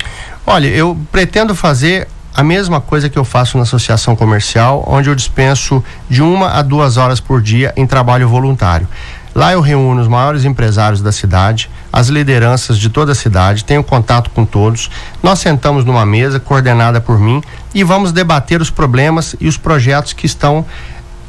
Olha, 0.44 0.66
eu 0.66 0.98
pretendo 1.12 1.54
fazer 1.54 2.08
a 2.36 2.42
mesma 2.42 2.82
coisa 2.82 3.08
que 3.08 3.18
eu 3.18 3.24
faço 3.24 3.56
na 3.56 3.62
associação 3.62 4.14
comercial, 4.14 4.84
onde 4.86 5.08
eu 5.08 5.14
dispenso 5.14 5.82
de 6.06 6.20
uma 6.20 6.50
a 6.50 6.60
duas 6.60 6.98
horas 6.98 7.18
por 7.18 7.40
dia 7.40 7.72
em 7.74 7.86
trabalho 7.86 8.28
voluntário. 8.28 8.86
Lá 9.34 9.52
eu 9.52 9.60
reúno 9.62 10.02
os 10.02 10.08
maiores 10.08 10.44
empresários 10.44 11.00
da 11.00 11.10
cidade, 11.12 11.70
as 11.90 12.08
lideranças 12.08 12.78
de 12.78 12.90
toda 12.90 13.12
a 13.12 13.14
cidade, 13.14 13.64
tenho 13.64 13.82
contato 13.82 14.28
com 14.30 14.44
todos. 14.44 14.90
Nós 15.22 15.38
sentamos 15.38 15.82
numa 15.86 16.04
mesa 16.04 16.38
coordenada 16.38 17.00
por 17.00 17.18
mim 17.18 17.42
e 17.74 17.82
vamos 17.82 18.12
debater 18.12 18.60
os 18.60 18.68
problemas 18.68 19.34
e 19.40 19.48
os 19.48 19.56
projetos 19.56 20.12
que 20.12 20.26
estão 20.26 20.64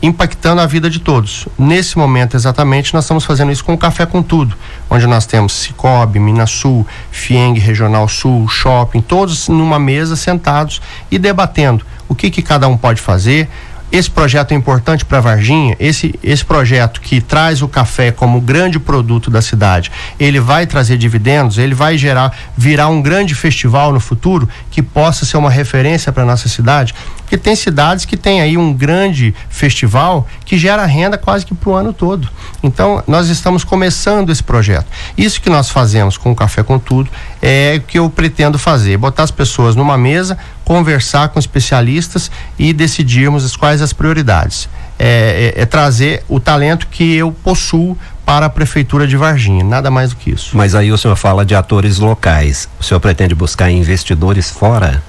impactando 0.01 0.61
a 0.61 0.65
vida 0.65 0.89
de 0.89 0.99
todos. 0.99 1.47
Nesse 1.57 1.97
momento 1.97 2.35
exatamente 2.35 2.93
nós 2.93 3.03
estamos 3.03 3.25
fazendo 3.25 3.51
isso 3.51 3.63
com 3.63 3.73
o 3.73 3.77
Café 3.77 4.05
com 4.05 4.21
Tudo, 4.21 4.55
onde 4.89 5.07
nós 5.07 5.25
temos 5.25 5.53
Cicobi, 5.53 6.19
Minasul, 6.19 6.85
Fieng 7.11 7.59
Regional 7.59 8.07
Sul, 8.07 8.47
Shopping, 8.47 9.01
todos 9.01 9.47
numa 9.47 9.79
mesa 9.79 10.15
sentados 10.15 10.81
e 11.09 11.17
debatendo 11.17 11.85
o 12.07 12.15
que 12.15 12.29
que 12.29 12.41
cada 12.41 12.67
um 12.67 12.77
pode 12.77 13.01
fazer, 13.01 13.49
esse 13.89 14.11
projeto 14.11 14.51
é 14.51 14.55
importante 14.55 15.05
para 15.05 15.21
Varginha. 15.21 15.75
Esse, 15.79 16.13
esse 16.21 16.43
projeto 16.43 16.99
que 16.99 17.21
traz 17.21 17.61
o 17.61 17.69
café 17.69 18.11
como 18.11 18.41
grande 18.41 18.79
produto 18.79 19.31
da 19.31 19.41
cidade, 19.41 19.89
ele 20.19 20.41
vai 20.41 20.67
trazer 20.67 20.97
dividendos, 20.97 21.57
ele 21.57 21.73
vai 21.73 21.97
gerar, 21.97 22.35
virar 22.55 22.89
um 22.89 23.01
grande 23.01 23.33
festival 23.33 23.93
no 23.93 23.99
futuro 24.01 24.47
que 24.69 24.81
possa 24.81 25.25
ser 25.25 25.37
uma 25.37 25.49
referência 25.49 26.11
para 26.11 26.25
nossa 26.25 26.49
cidade. 26.49 26.93
Porque 27.27 27.37
tem 27.37 27.57
cidades 27.57 28.05
que 28.05 28.15
tem 28.15 28.39
aí 28.39 28.57
um 28.57 28.73
grande 28.73 29.35
festival 29.49 30.25
que 30.45 30.57
gera 30.57 30.85
renda 30.85 31.17
quase 31.17 31.45
que 31.45 31.53
para 31.53 31.69
o 31.69 31.73
ano 31.73 31.91
todo. 31.91 32.29
Então, 32.63 33.03
nós 33.05 33.27
estamos 33.27 33.65
começando 33.65 34.29
esse 34.29 34.41
projeto. 34.41 34.85
Isso 35.17 35.41
que 35.41 35.49
nós 35.49 35.69
fazemos 35.69 36.17
com 36.17 36.31
o 36.31 36.35
Café 36.35 36.63
com 36.63 36.79
Tudo 36.79 37.09
é 37.41 37.75
o 37.77 37.81
que 37.81 37.99
eu 37.99 38.09
pretendo 38.09 38.57
fazer: 38.57 38.95
botar 38.95 39.23
as 39.23 39.31
pessoas 39.31 39.75
numa 39.75 39.97
mesa, 39.97 40.37
conversar 40.63 41.27
com 41.27 41.37
especialistas 41.37 42.31
e 42.57 42.71
decidirmos 42.71 43.57
quais 43.57 43.81
as 43.81 43.91
prioridades. 43.91 44.69
É, 44.97 45.53
é, 45.57 45.63
é 45.63 45.65
trazer 45.65 46.23
o 46.29 46.39
talento 46.39 46.87
que 46.87 47.13
eu 47.13 47.33
possuo 47.33 47.97
para 48.25 48.45
a 48.45 48.49
prefeitura 48.49 49.05
de 49.05 49.17
Varginha, 49.17 49.65
nada 49.65 49.91
mais 49.91 50.11
do 50.11 50.15
que 50.15 50.31
isso. 50.31 50.55
Mas 50.55 50.73
aí 50.73 50.93
o 50.93 50.97
senhor 50.97 51.17
fala 51.17 51.45
de 51.45 51.53
atores 51.53 51.97
locais. 51.97 52.69
O 52.79 52.83
senhor 52.83 53.01
pretende 53.01 53.35
buscar 53.35 53.69
investidores 53.69 54.49
fora? 54.49 55.03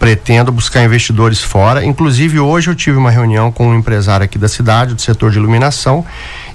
Pretendo 0.00 0.50
buscar 0.50 0.82
investidores 0.82 1.42
fora. 1.42 1.84
Inclusive, 1.84 2.40
hoje 2.40 2.70
eu 2.70 2.74
tive 2.74 2.96
uma 2.96 3.10
reunião 3.10 3.52
com 3.52 3.68
um 3.68 3.78
empresário 3.78 4.24
aqui 4.24 4.38
da 4.38 4.48
cidade, 4.48 4.94
do 4.94 5.02
setor 5.02 5.30
de 5.30 5.36
iluminação, 5.36 6.04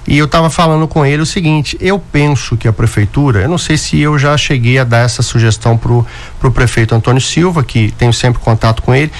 e 0.04 0.18
eu 0.18 0.26
estava 0.26 0.50
falando 0.50 0.88
com 0.88 1.06
ele 1.06 1.22
o 1.22 1.26
seguinte: 1.26 1.78
eu 1.80 1.96
penso 1.96 2.56
que 2.56 2.66
a 2.66 2.72
prefeitura, 2.72 3.42
eu 3.42 3.48
não 3.48 3.56
sei 3.56 3.78
se 3.78 4.00
eu 4.00 4.18
já 4.18 4.36
cheguei 4.36 4.78
a 4.78 4.84
dar 4.84 5.04
essa 5.04 5.22
sugestão 5.22 5.78
para 5.78 5.92
o 5.92 6.50
prefeito 6.50 6.92
Antônio 6.92 7.20
Silva, 7.20 7.62
que 7.62 7.92
tenho 7.92 8.12
sempre 8.12 8.42
contato 8.42 8.82
com 8.82 8.92
ele, 8.92 9.12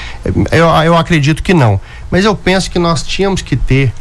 eu, 0.51 0.67
eu 0.85 0.97
acredito 0.97 1.41
que 1.41 1.55
não. 1.55 1.81
Mas 2.11 2.25
eu 2.25 2.35
penso 2.35 2.69
que 2.69 2.81
nós 2.81 3.05
tínhamos 3.05 3.43
que 3.43 3.57
ter 3.57 3.93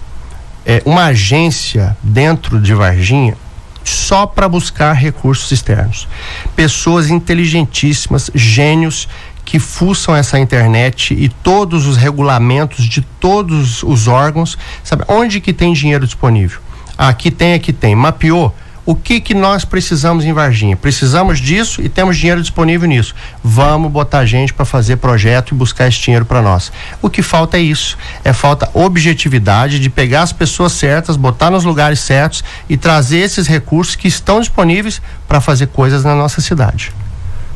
é, 0.65 0.81
uma 0.85 1.05
agência 1.05 1.95
dentro 2.01 2.59
de 2.59 2.73
Varginha 2.73 3.37
só 3.83 4.25
para 4.25 4.49
buscar 4.49 4.93
recursos 4.93 5.51
externos. 5.51 6.07
Pessoas 6.55 7.11
inteligentíssimas, 7.11 8.31
gênios 8.33 9.07
que 9.45 9.59
fuçam 9.59 10.15
essa 10.15 10.39
internet 10.39 11.13
e 11.13 11.29
todos 11.29 11.85
os 11.85 11.95
regulamentos 11.95 12.83
de 12.83 13.01
todos 13.01 13.83
os 13.83 14.07
órgãos, 14.07 14.57
sabe? 14.83 15.05
Onde 15.07 15.39
que 15.39 15.53
tem 15.53 15.71
dinheiro 15.71 16.05
disponível? 16.05 16.59
Aqui 16.97 17.29
tem, 17.29 17.53
aqui 17.53 17.71
tem. 17.71 17.95
Mapeou? 17.95 18.53
O 18.87 18.93
que 18.93 19.19
que 19.19 19.33
nós 19.33 19.65
precisamos 19.65 20.25
em 20.25 20.33
Varginha? 20.33 20.75
Precisamos 20.75 21.39
disso 21.39 21.81
e 21.81 21.89
temos 21.89 22.17
dinheiro 22.17 22.39
disponível 22.39 22.87
nisso. 22.87 23.15
Vamos 23.43 23.91
botar 23.91 24.23
gente 24.25 24.53
para 24.53 24.63
fazer 24.63 24.97
projeto 24.97 25.53
e 25.53 25.57
buscar 25.57 25.87
esse 25.87 25.99
dinheiro 25.99 26.23
para 26.23 26.39
nós. 26.39 26.71
O 27.01 27.09
que 27.09 27.23
falta 27.23 27.57
é 27.57 27.61
isso. 27.61 27.97
É 28.23 28.31
falta 28.31 28.69
objetividade 28.75 29.79
de 29.79 29.89
pegar 29.89 30.21
as 30.21 30.31
pessoas 30.31 30.73
certas, 30.73 31.17
botar 31.17 31.49
nos 31.49 31.63
lugares 31.63 31.99
certos 31.99 32.43
e 32.69 32.77
trazer 32.77 33.19
esses 33.19 33.47
recursos 33.47 33.95
que 33.95 34.07
estão 34.07 34.39
disponíveis 34.39 35.01
para 35.27 35.41
fazer 35.41 35.67
coisas 35.67 36.03
na 36.03 36.13
nossa 36.13 36.39
cidade. 36.39 36.93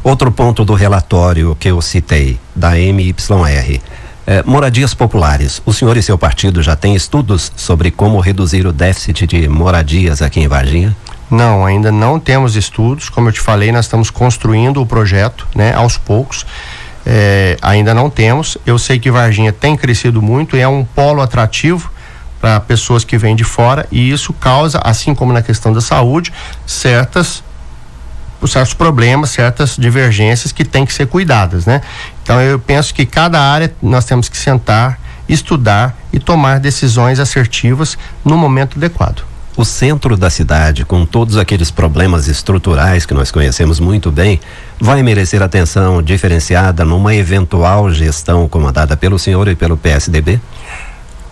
Outro 0.09 0.31
ponto 0.31 0.65
do 0.65 0.73
relatório 0.73 1.55
que 1.59 1.67
eu 1.67 1.79
citei, 1.83 2.39
da 2.55 2.71
MYR. 2.71 3.79
É, 4.25 4.41
moradias 4.41 4.95
populares. 4.95 5.61
O 5.67 5.71
senhor 5.71 5.95
e 5.97 6.01
seu 6.01 6.17
partido 6.17 6.63
já 6.63 6.75
têm 6.75 6.95
estudos 6.95 7.51
sobre 7.55 7.91
como 7.91 8.19
reduzir 8.19 8.65
o 8.65 8.73
déficit 8.73 9.27
de 9.27 9.47
moradias 9.47 10.23
aqui 10.23 10.39
em 10.39 10.47
Varginha? 10.47 10.97
Não, 11.29 11.63
ainda 11.63 11.91
não 11.91 12.19
temos 12.19 12.55
estudos. 12.55 13.07
Como 13.07 13.29
eu 13.29 13.31
te 13.31 13.39
falei, 13.39 13.71
nós 13.71 13.85
estamos 13.85 14.09
construindo 14.09 14.81
o 14.81 14.85
projeto, 14.85 15.47
né, 15.53 15.75
aos 15.75 15.95
poucos. 15.95 16.43
É, 17.05 17.55
ainda 17.61 17.93
não 17.93 18.09
temos. 18.09 18.57
Eu 18.65 18.79
sei 18.79 18.97
que 18.97 19.11
Varginha 19.11 19.53
tem 19.53 19.77
crescido 19.77 20.23
muito 20.23 20.57
e 20.57 20.59
é 20.59 20.67
um 20.67 20.83
polo 20.83 21.21
atrativo 21.21 21.91
para 22.41 22.59
pessoas 22.59 23.03
que 23.03 23.15
vêm 23.15 23.35
de 23.35 23.43
fora 23.43 23.85
e 23.91 24.09
isso 24.09 24.33
causa, 24.33 24.81
assim 24.83 25.13
como 25.13 25.31
na 25.31 25.43
questão 25.43 25.71
da 25.71 25.81
saúde, 25.81 26.33
certas 26.65 27.43
certos 28.47 28.73
problemas, 28.73 29.31
certas 29.31 29.75
divergências 29.77 30.51
que 30.51 30.63
têm 30.63 30.85
que 30.85 30.93
ser 30.93 31.07
cuidadas, 31.07 31.65
né? 31.65 31.81
Então 32.23 32.39
eu 32.41 32.59
penso 32.59 32.93
que 32.93 33.05
cada 33.05 33.39
área 33.39 33.73
nós 33.81 34.05
temos 34.05 34.29
que 34.29 34.37
sentar, 34.37 34.99
estudar 35.27 35.97
e 36.11 36.19
tomar 36.19 36.59
decisões 36.59 37.19
assertivas 37.19 37.97
no 38.23 38.37
momento 38.37 38.77
adequado. 38.77 39.23
O 39.57 39.65
centro 39.65 40.15
da 40.15 40.29
cidade, 40.29 40.85
com 40.85 41.05
todos 41.05 41.35
aqueles 41.35 41.69
problemas 41.69 42.27
estruturais 42.27 43.05
que 43.05 43.13
nós 43.13 43.29
conhecemos 43.29 43.79
muito 43.79 44.09
bem, 44.09 44.39
vai 44.79 45.03
merecer 45.03 45.41
atenção 45.41 46.01
diferenciada 46.01 46.85
numa 46.85 47.13
eventual 47.13 47.91
gestão 47.91 48.47
comandada 48.47 48.95
pelo 48.95 49.19
senhor 49.19 49.49
e 49.49 49.55
pelo 49.55 49.75
PSDB? 49.75 50.39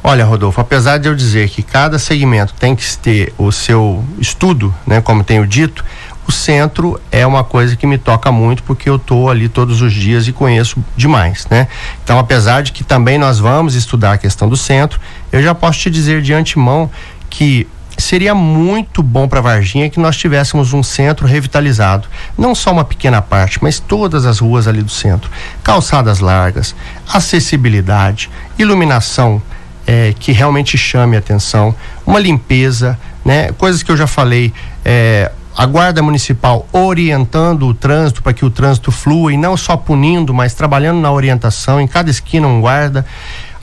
Olha, 0.03 0.25
Rodolfo, 0.25 0.61
apesar 0.61 0.97
de 0.97 1.07
eu 1.07 1.15
dizer 1.15 1.49
que 1.49 1.61
cada 1.61 1.97
segmento 1.97 2.53
tem 2.53 2.75
que 2.75 2.97
ter 2.97 3.33
o 3.37 3.51
seu 3.51 4.03
estudo, 4.19 4.73
né, 4.85 5.01
como 5.01 5.23
tenho 5.23 5.45
dito, 5.45 5.83
o 6.27 6.31
centro 6.31 6.99
é 7.11 7.25
uma 7.25 7.43
coisa 7.43 7.75
que 7.75 7.87
me 7.87 7.97
toca 7.97 8.31
muito 8.31 8.61
porque 8.63 8.89
eu 8.89 8.97
estou 8.97 9.29
ali 9.29 9.47
todos 9.47 9.81
os 9.81 9.93
dias 9.93 10.27
e 10.27 10.33
conheço 10.33 10.83
demais, 10.95 11.47
né? 11.49 11.67
Então, 12.03 12.19
apesar 12.19 12.61
de 12.61 12.71
que 12.71 12.83
também 12.83 13.17
nós 13.17 13.39
vamos 13.39 13.75
estudar 13.75 14.13
a 14.13 14.17
questão 14.17 14.49
do 14.49 14.57
centro, 14.57 14.99
eu 15.31 15.41
já 15.41 15.55
posso 15.55 15.79
te 15.79 15.89
dizer 15.89 16.21
de 16.21 16.33
antemão 16.33 16.91
que 17.29 17.67
seria 17.97 18.35
muito 18.35 19.01
bom 19.01 19.27
para 19.27 19.41
Varginha 19.41 19.89
que 19.89 19.99
nós 19.99 20.17
tivéssemos 20.17 20.73
um 20.73 20.83
centro 20.83 21.25
revitalizado, 21.25 22.07
não 22.37 22.53
só 22.53 22.71
uma 22.71 22.83
pequena 22.83 23.21
parte, 23.21 23.59
mas 23.61 23.79
todas 23.79 24.25
as 24.25 24.39
ruas 24.39 24.67
ali 24.67 24.83
do 24.83 24.91
centro, 24.91 25.31
calçadas 25.63 26.19
largas, 26.19 26.75
acessibilidade, 27.11 28.29
iluminação 28.59 29.41
é, 29.87 30.13
que 30.19 30.31
realmente 30.31 30.77
chame 30.77 31.15
a 31.15 31.19
atenção, 31.19 31.73
uma 32.05 32.19
limpeza, 32.19 32.99
né? 33.23 33.51
Coisas 33.53 33.81
que 33.81 33.91
eu 33.91 33.97
já 33.97 34.05
falei, 34.05 34.53
é, 34.83 35.31
a 35.57 35.65
guarda 35.65 36.03
municipal 36.03 36.67
orientando 36.71 37.65
o 37.65 37.73
trânsito 37.73 38.21
para 38.21 38.31
que 38.31 38.45
o 38.45 38.49
trânsito 38.51 38.91
flua 38.91 39.33
e 39.33 39.37
não 39.37 39.57
só 39.57 39.75
punindo, 39.75 40.31
mas 40.31 40.53
trabalhando 40.53 41.01
na 41.01 41.11
orientação, 41.11 41.81
em 41.81 41.87
cada 41.87 42.11
esquina 42.11 42.47
um 42.47 42.61
guarda, 42.61 43.03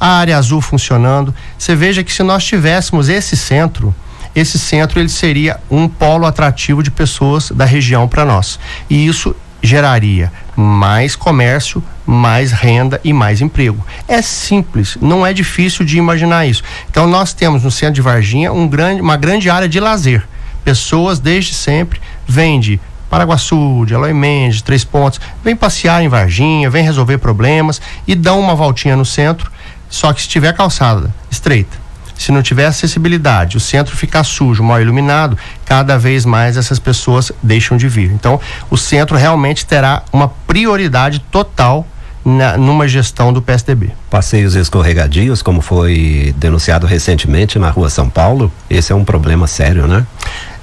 a 0.01 0.19
área 0.19 0.37
azul 0.37 0.61
funcionando. 0.61 1.33
Você 1.57 1.77
veja 1.77 2.03
que 2.03 2.13
se 2.13 2.25
nós 2.25 2.43
tivéssemos 2.43 3.09
esse 3.09 3.37
centro, 3.37 3.95
esse 4.35 4.59
centro 4.59 4.99
ele 4.99 5.09
seria 5.09 5.61
um 5.71 5.87
polo 5.87 6.27
atrativo 6.27 6.83
de 6.83 6.91
pessoas 6.91 7.53
da 7.53 7.65
região 7.65 8.09
para 8.09 8.25
nós. 8.25 8.59
E 8.91 9.07
isso 9.07 9.33
geraria 9.63 10.33
mais 10.57 11.15
comércio, 11.15 11.83
mais 12.05 12.51
renda 12.51 13.01
e 13.05 13.13
mais 13.13 13.41
emprego. 13.41 13.87
É 14.09 14.21
simples, 14.21 14.99
não 15.01 15.25
é 15.25 15.33
difícil 15.33 15.85
de 15.85 15.97
imaginar 15.97 16.45
isso. 16.45 16.65
Então 16.91 17.07
nós 17.07 17.33
temos 17.33 17.63
no 17.63 17.71
centro 17.71 17.95
de 17.95 18.03
Varginha 18.03 18.53
um 18.53 18.67
grande, 18.67 19.01
uma 19.01 19.17
grande 19.17 19.49
área 19.49 19.69
de 19.69 19.79
lazer 19.79 20.27
pessoas 20.64 21.18
desde 21.18 21.54
sempre 21.54 22.00
vêm 22.26 22.59
de 22.59 22.80
Paraguaçu, 23.09 23.85
de 23.87 23.94
Eloy 23.94 24.12
Mendes, 24.12 24.62
Três 24.62 24.83
Pontos, 24.83 25.21
vem 25.44 25.54
passear 25.54 26.02
em 26.02 26.09
Varginha, 26.09 26.68
vem 26.68 26.83
resolver 26.83 27.18
problemas 27.18 27.80
e 28.06 28.14
dão 28.14 28.40
uma 28.40 28.54
voltinha 28.54 28.97
no 28.97 29.04
centro, 29.04 29.52
só 29.88 30.12
que 30.12 30.23
se 30.23 30.28
tiver 30.28 30.52
calçada 30.52 31.14
estreita, 31.30 31.76
se 32.16 32.33
não 32.33 32.42
tiver 32.42 32.66
acessibilidade, 32.66 33.56
o 33.56 33.61
centro 33.61 33.97
ficar 33.97 34.25
sujo, 34.25 34.64
mal 34.64 34.80
iluminado, 34.80 35.38
cada 35.64 35.99
vez 35.99 36.25
mais 36.25 36.56
essas 36.56 36.78
pessoas 36.78 37.30
deixam 37.42 37.76
de 37.76 37.88
vir. 37.88 38.11
Então, 38.11 38.40
o 38.71 38.76
centro 38.76 39.16
realmente 39.16 39.66
terá 39.66 40.02
uma 40.12 40.28
prioridade 40.28 41.21
total 41.30 41.87
na, 42.25 42.56
numa 42.56 42.88
gestão 42.88 43.33
do 43.33 43.42
PSDB. 43.42 43.92
Passeios 44.11 44.54
escorregadios, 44.54 45.42
como 45.42 45.61
foi 45.61 46.35
denunciado 46.38 46.87
recentemente 46.87 47.59
na 47.59 47.68
rua 47.68 47.90
São 47.90 48.09
Paulo, 48.09 48.50
esse 48.71 48.92
é 48.92 48.94
um 48.94 49.04
problema 49.04 49.47
sério, 49.47 49.87
né? 49.87 50.06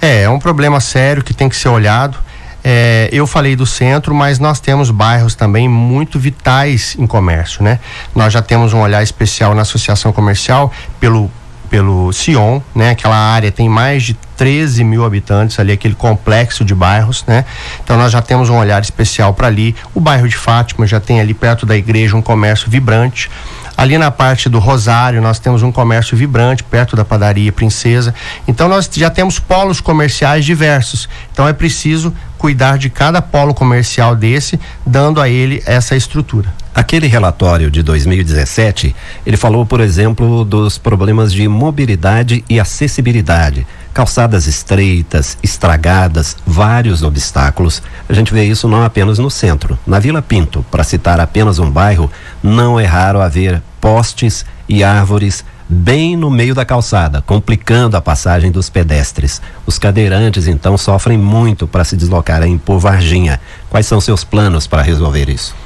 É, 0.01 0.23
é 0.23 0.29
um 0.29 0.39
problema 0.39 0.79
sério 0.79 1.23
que 1.23 1.33
tem 1.33 1.47
que 1.47 1.55
ser 1.55 1.69
olhado. 1.69 2.17
É, 2.63 3.09
eu 3.11 3.25
falei 3.25 3.55
do 3.55 3.65
centro, 3.65 4.13
mas 4.13 4.39
nós 4.39 4.59
temos 4.59 4.91
bairros 4.91 5.35
também 5.35 5.67
muito 5.67 6.19
vitais 6.19 6.95
em 6.97 7.07
comércio, 7.07 7.63
né? 7.63 7.79
Nós 8.15 8.33
já 8.33 8.41
temos 8.41 8.73
um 8.73 8.81
olhar 8.81 9.01
especial 9.01 9.55
na 9.55 9.63
associação 9.63 10.11
comercial 10.11 10.71
pelo 10.99 11.29
pelo 11.71 12.11
Sion, 12.11 12.59
né? 12.75 12.89
Aquela 12.89 13.15
área 13.15 13.49
tem 13.49 13.69
mais 13.69 14.03
de 14.03 14.13
13 14.35 14.83
mil 14.83 15.05
habitantes 15.05 15.57
ali, 15.57 15.71
aquele 15.71 15.95
complexo 15.95 16.65
de 16.65 16.75
bairros, 16.75 17.23
né? 17.25 17.45
Então 17.81 17.97
nós 17.97 18.11
já 18.11 18.21
temos 18.21 18.49
um 18.49 18.57
olhar 18.57 18.81
especial 18.81 19.33
para 19.33 19.47
ali. 19.47 19.73
O 19.95 20.01
bairro 20.01 20.27
de 20.27 20.35
Fátima 20.35 20.85
já 20.85 20.99
tem 20.99 21.21
ali 21.21 21.33
perto 21.33 21.65
da 21.65 21.77
igreja 21.77 22.17
um 22.17 22.21
comércio 22.21 22.69
vibrante. 22.69 23.31
Ali 23.75 23.97
na 23.97 24.11
parte 24.11 24.47
do 24.49 24.59
Rosário, 24.59 25.21
nós 25.21 25.39
temos 25.39 25.63
um 25.63 25.71
comércio 25.71 26.15
vibrante 26.15 26.63
perto 26.63 26.95
da 26.95 27.03
padaria 27.03 27.51
Princesa. 27.51 28.13
Então, 28.47 28.67
nós 28.67 28.89
já 28.93 29.09
temos 29.09 29.39
polos 29.39 29.81
comerciais 29.81 30.45
diversos. 30.45 31.09
Então, 31.31 31.47
é 31.47 31.53
preciso 31.53 32.13
cuidar 32.37 32.77
de 32.77 32.89
cada 32.89 33.21
polo 33.21 33.53
comercial 33.53 34.15
desse, 34.15 34.59
dando 34.85 35.21
a 35.21 35.29
ele 35.29 35.61
essa 35.65 35.95
estrutura. 35.95 36.60
Aquele 36.73 37.07
relatório 37.07 37.69
de 37.69 37.83
2017, 37.83 38.95
ele 39.25 39.35
falou, 39.35 39.65
por 39.65 39.81
exemplo, 39.81 40.45
dos 40.45 40.77
problemas 40.77 41.33
de 41.33 41.47
mobilidade 41.47 42.45
e 42.49 42.59
acessibilidade 42.59 43.67
calçadas 43.93 44.47
estreitas, 44.47 45.37
estragadas, 45.43 46.37
vários 46.45 47.03
obstáculos. 47.03 47.81
A 48.07 48.13
gente 48.13 48.33
vê 48.33 48.43
isso 48.45 48.67
não 48.67 48.83
apenas 48.83 49.19
no 49.19 49.29
centro. 49.29 49.77
Na 49.85 49.99
Vila 49.99 50.21
Pinto, 50.21 50.65
para 50.71 50.83
citar 50.83 51.19
apenas 51.19 51.59
um 51.59 51.69
bairro, 51.69 52.09
não 52.41 52.79
é 52.79 52.85
raro 52.85 53.21
haver 53.21 53.61
postes 53.79 54.45
e 54.67 54.83
árvores 54.83 55.43
bem 55.67 56.17
no 56.17 56.29
meio 56.29 56.53
da 56.53 56.65
calçada, 56.65 57.21
complicando 57.21 57.95
a 57.95 58.01
passagem 58.01 58.51
dos 58.51 58.69
pedestres. 58.69 59.41
Os 59.65 59.79
cadeirantes 59.79 60.47
então 60.47 60.77
sofrem 60.77 61.17
muito 61.17 61.65
para 61.65 61.85
se 61.85 61.95
deslocarem 61.95 62.57
por 62.57 62.77
Varginha. 62.77 63.39
Quais 63.69 63.85
são 63.85 64.01
seus 64.01 64.23
planos 64.23 64.67
para 64.67 64.81
resolver 64.81 65.29
isso? 65.29 65.60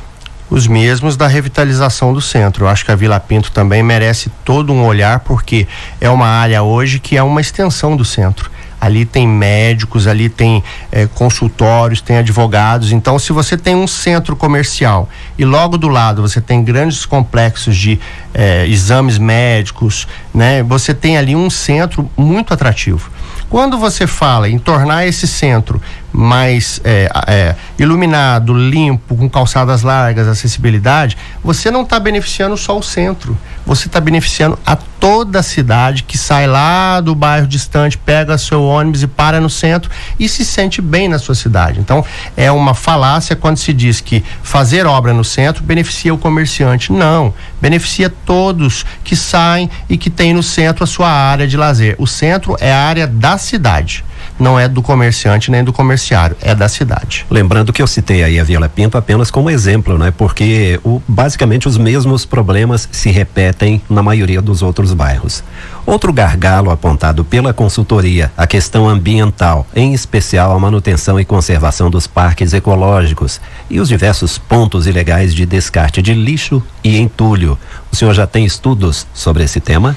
Os 0.49 0.67
mesmos 0.67 1.17
da 1.17 1.27
revitalização 1.27 2.13
do 2.13 2.21
centro. 2.21 2.65
Eu 2.65 2.69
acho 2.69 2.85
que 2.85 2.91
a 2.91 2.95
Vila 2.95 3.19
Pinto 3.19 3.51
também 3.51 3.81
merece 3.81 4.31
todo 4.43 4.71
um 4.71 4.85
olhar, 4.85 5.19
porque 5.19 5.67
é 5.99 6.09
uma 6.09 6.27
área 6.27 6.61
hoje 6.63 6.99
que 6.99 7.17
é 7.17 7.23
uma 7.23 7.41
extensão 7.41 7.95
do 7.95 8.05
centro. 8.05 8.51
Ali 8.79 9.05
tem 9.05 9.27
médicos, 9.27 10.05
ali 10.05 10.29
tem 10.29 10.63
eh, 10.91 11.07
consultórios, 11.15 12.01
tem 12.01 12.17
advogados. 12.17 12.91
Então, 12.91 13.17
se 13.17 13.31
você 13.33 13.57
tem 13.57 13.73
um 13.73 13.87
centro 13.87 14.35
comercial 14.35 15.09
e 15.37 15.45
logo 15.45 15.77
do 15.77 15.87
lado 15.87 16.21
você 16.21 16.39
tem 16.39 16.63
grandes 16.63 17.05
complexos 17.05 17.75
de 17.75 17.99
eh, 18.33 18.67
exames 18.67 19.17
médicos, 19.17 20.07
né? 20.33 20.61
Você 20.61 20.93
tem 20.93 21.17
ali 21.17 21.35
um 21.35 21.49
centro 21.49 22.07
muito 22.15 22.53
atrativo. 22.53 23.09
Quando 23.49 23.77
você 23.77 24.07
fala 24.07 24.49
em 24.49 24.57
tornar 24.57 25.05
esse 25.05 25.27
centro 25.27 25.81
mais 26.11 26.79
é, 26.83 27.09
é, 27.27 27.55
iluminado, 27.77 28.53
limpo, 28.53 29.15
com 29.15 29.29
calçadas 29.29 29.81
largas, 29.81 30.27
acessibilidade, 30.27 31.17
você 31.43 31.69
não 31.69 31.83
está 31.83 31.99
beneficiando 31.99 32.57
só 32.57 32.77
o 32.77 32.83
centro, 32.83 33.37
você 33.65 33.87
está 33.87 33.99
beneficiando 33.99 34.57
a 34.65 34.75
toda 34.75 35.39
a 35.39 35.43
cidade 35.43 36.03
que 36.03 36.17
sai 36.17 36.47
lá 36.47 37.01
do 37.01 37.15
bairro 37.15 37.47
distante, 37.47 37.97
pega 37.97 38.37
seu 38.37 38.63
ônibus 38.63 39.03
e 39.03 39.07
para 39.07 39.39
no 39.39 39.49
centro 39.49 39.89
e 40.19 40.29
se 40.29 40.45
sente 40.45 40.81
bem 40.81 41.07
na 41.07 41.19
sua 41.19 41.35
cidade. 41.35 41.79
Então, 41.79 42.03
é 42.37 42.51
uma 42.51 42.73
falácia 42.73 43.35
quando 43.35 43.57
se 43.57 43.73
diz 43.73 44.01
que 44.01 44.23
fazer 44.43 44.85
obra 44.85 45.13
no 45.13 45.23
centro 45.23 45.63
beneficia 45.63 46.13
o 46.13 46.17
comerciante. 46.17 46.91
Não, 46.91 47.33
beneficia 47.61 48.09
todos 48.09 48.85
que 49.03 49.15
saem 49.15 49.69
e 49.89 49.97
que 49.97 50.09
têm 50.09 50.33
no 50.33 50.43
centro 50.43 50.83
a 50.83 50.87
sua 50.87 51.09
área 51.09 51.47
de 51.47 51.57
lazer. 51.57 51.95
O 51.97 52.07
centro 52.07 52.55
é 52.59 52.71
a 52.71 52.83
área 52.83 53.07
da 53.07 53.37
cidade 53.37 54.03
não 54.39 54.59
é 54.59 54.67
do 54.67 54.81
comerciante 54.81 55.49
nem 55.49 55.63
do 55.63 55.71
comerciário, 55.71 56.35
é 56.41 56.53
da 56.53 56.67
cidade. 56.67 57.25
Lembrando 57.29 57.71
que 57.71 57.81
eu 57.81 57.87
citei 57.87 58.23
aí 58.23 58.39
a 58.39 58.43
Vila 58.43 58.69
Pinto 58.69 58.97
apenas 58.97 59.31
como 59.31 59.49
exemplo, 59.49 59.97
né? 59.97 60.11
Porque 60.11 60.79
o, 60.83 61.01
basicamente 61.07 61.67
os 61.67 61.77
mesmos 61.77 62.25
problemas 62.25 62.87
se 62.91 63.09
repetem 63.09 63.81
na 63.89 64.03
maioria 64.03 64.41
dos 64.41 64.61
outros 64.61 64.93
bairros. 64.93 65.43
Outro 65.85 66.11
gargalo 66.11 66.71
apontado 66.71 67.23
pela 67.23 67.53
consultoria, 67.53 68.31
a 68.35 68.47
questão 68.47 68.89
ambiental, 68.89 69.67
em 69.75 69.93
especial 69.93 70.51
a 70.51 70.59
manutenção 70.59 71.19
e 71.19 71.25
conservação 71.25 71.89
dos 71.89 72.07
parques 72.07 72.53
ecológicos 72.53 73.39
e 73.69 73.79
os 73.79 73.87
diversos 73.87 74.37
pontos 74.37 74.87
ilegais 74.87 75.33
de 75.33 75.45
descarte 75.45 76.01
de 76.01 76.13
lixo 76.13 76.61
e 76.83 76.97
entulho. 76.97 77.57
O 77.91 77.95
senhor 77.95 78.13
já 78.13 78.25
tem 78.25 78.45
estudos 78.45 79.05
sobre 79.13 79.43
esse 79.43 79.59
tema? 79.59 79.95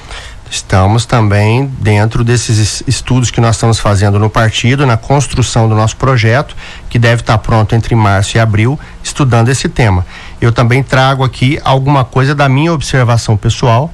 Estamos 0.49 1.05
também 1.05 1.71
dentro 1.79 2.23
desses 2.23 2.81
estudos 2.87 3.29
que 3.29 3.39
nós 3.39 3.55
estamos 3.55 3.77
fazendo 3.77 4.17
no 4.17 4.29
partido, 4.29 4.85
na 4.85 4.97
construção 4.97 5.69
do 5.69 5.75
nosso 5.75 5.95
projeto, 5.95 6.55
que 6.89 6.97
deve 6.97 7.21
estar 7.21 7.37
pronto 7.37 7.75
entre 7.75 7.93
março 7.93 8.35
e 8.35 8.39
abril, 8.39 8.79
estudando 9.03 9.49
esse 9.49 9.69
tema. 9.69 10.05
Eu 10.41 10.51
também 10.51 10.81
trago 10.81 11.23
aqui 11.23 11.59
alguma 11.63 12.03
coisa 12.03 12.33
da 12.33 12.49
minha 12.49 12.73
observação 12.73 13.37
pessoal, 13.37 13.93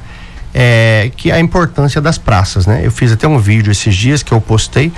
é, 0.54 1.12
que 1.18 1.30
é 1.30 1.34
a 1.36 1.39
importância 1.39 2.00
das 2.00 2.18
praças, 2.18 2.65
né? 2.65 2.82
Eu 2.84 2.91
fiz 2.91 3.12
até 3.12 3.28
um 3.28 3.38
vídeo 3.38 3.70
esses 3.70 3.94
dias 3.94 4.24
que 4.24 4.32
eu 4.32 4.39
postei 4.39 4.94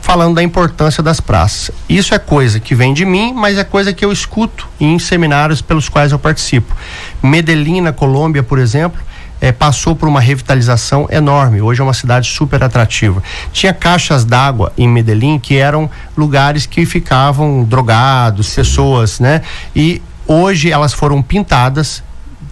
falando 0.00 0.34
da 0.34 0.42
importância 0.42 1.02
das 1.02 1.20
praças. 1.20 1.70
Isso 1.88 2.14
é 2.14 2.18
coisa 2.18 2.60
que 2.60 2.74
vem 2.74 2.92
de 2.92 3.04
mim, 3.04 3.32
mas 3.32 3.56
é 3.56 3.64
coisa 3.64 3.92
que 3.92 4.04
eu 4.04 4.12
escuto 4.12 4.68
em 4.78 4.98
seminários 4.98 5.62
pelos 5.62 5.88
quais 5.88 6.12
eu 6.12 6.18
participo. 6.18 6.76
Medellín, 7.22 7.80
na 7.80 7.92
Colômbia, 7.92 8.42
por 8.42 8.58
exemplo, 8.58 9.00
é, 9.42 9.50
passou 9.50 9.96
por 9.96 10.08
uma 10.08 10.20
revitalização 10.20 11.08
enorme. 11.10 11.60
Hoje 11.60 11.80
é 11.80 11.84
uma 11.84 11.92
cidade 11.92 12.28
super 12.28 12.62
atrativa. 12.62 13.20
Tinha 13.52 13.74
caixas 13.74 14.24
d'água 14.24 14.72
em 14.78 14.88
Medellín 14.88 15.40
que 15.40 15.56
eram 15.56 15.90
lugares 16.16 16.64
que 16.64 16.86
ficavam 16.86 17.64
drogados, 17.64 18.54
pessoas, 18.54 19.18
né? 19.18 19.42
E 19.74 20.00
hoje 20.28 20.70
elas 20.70 20.94
foram 20.94 21.20
pintadas 21.20 22.04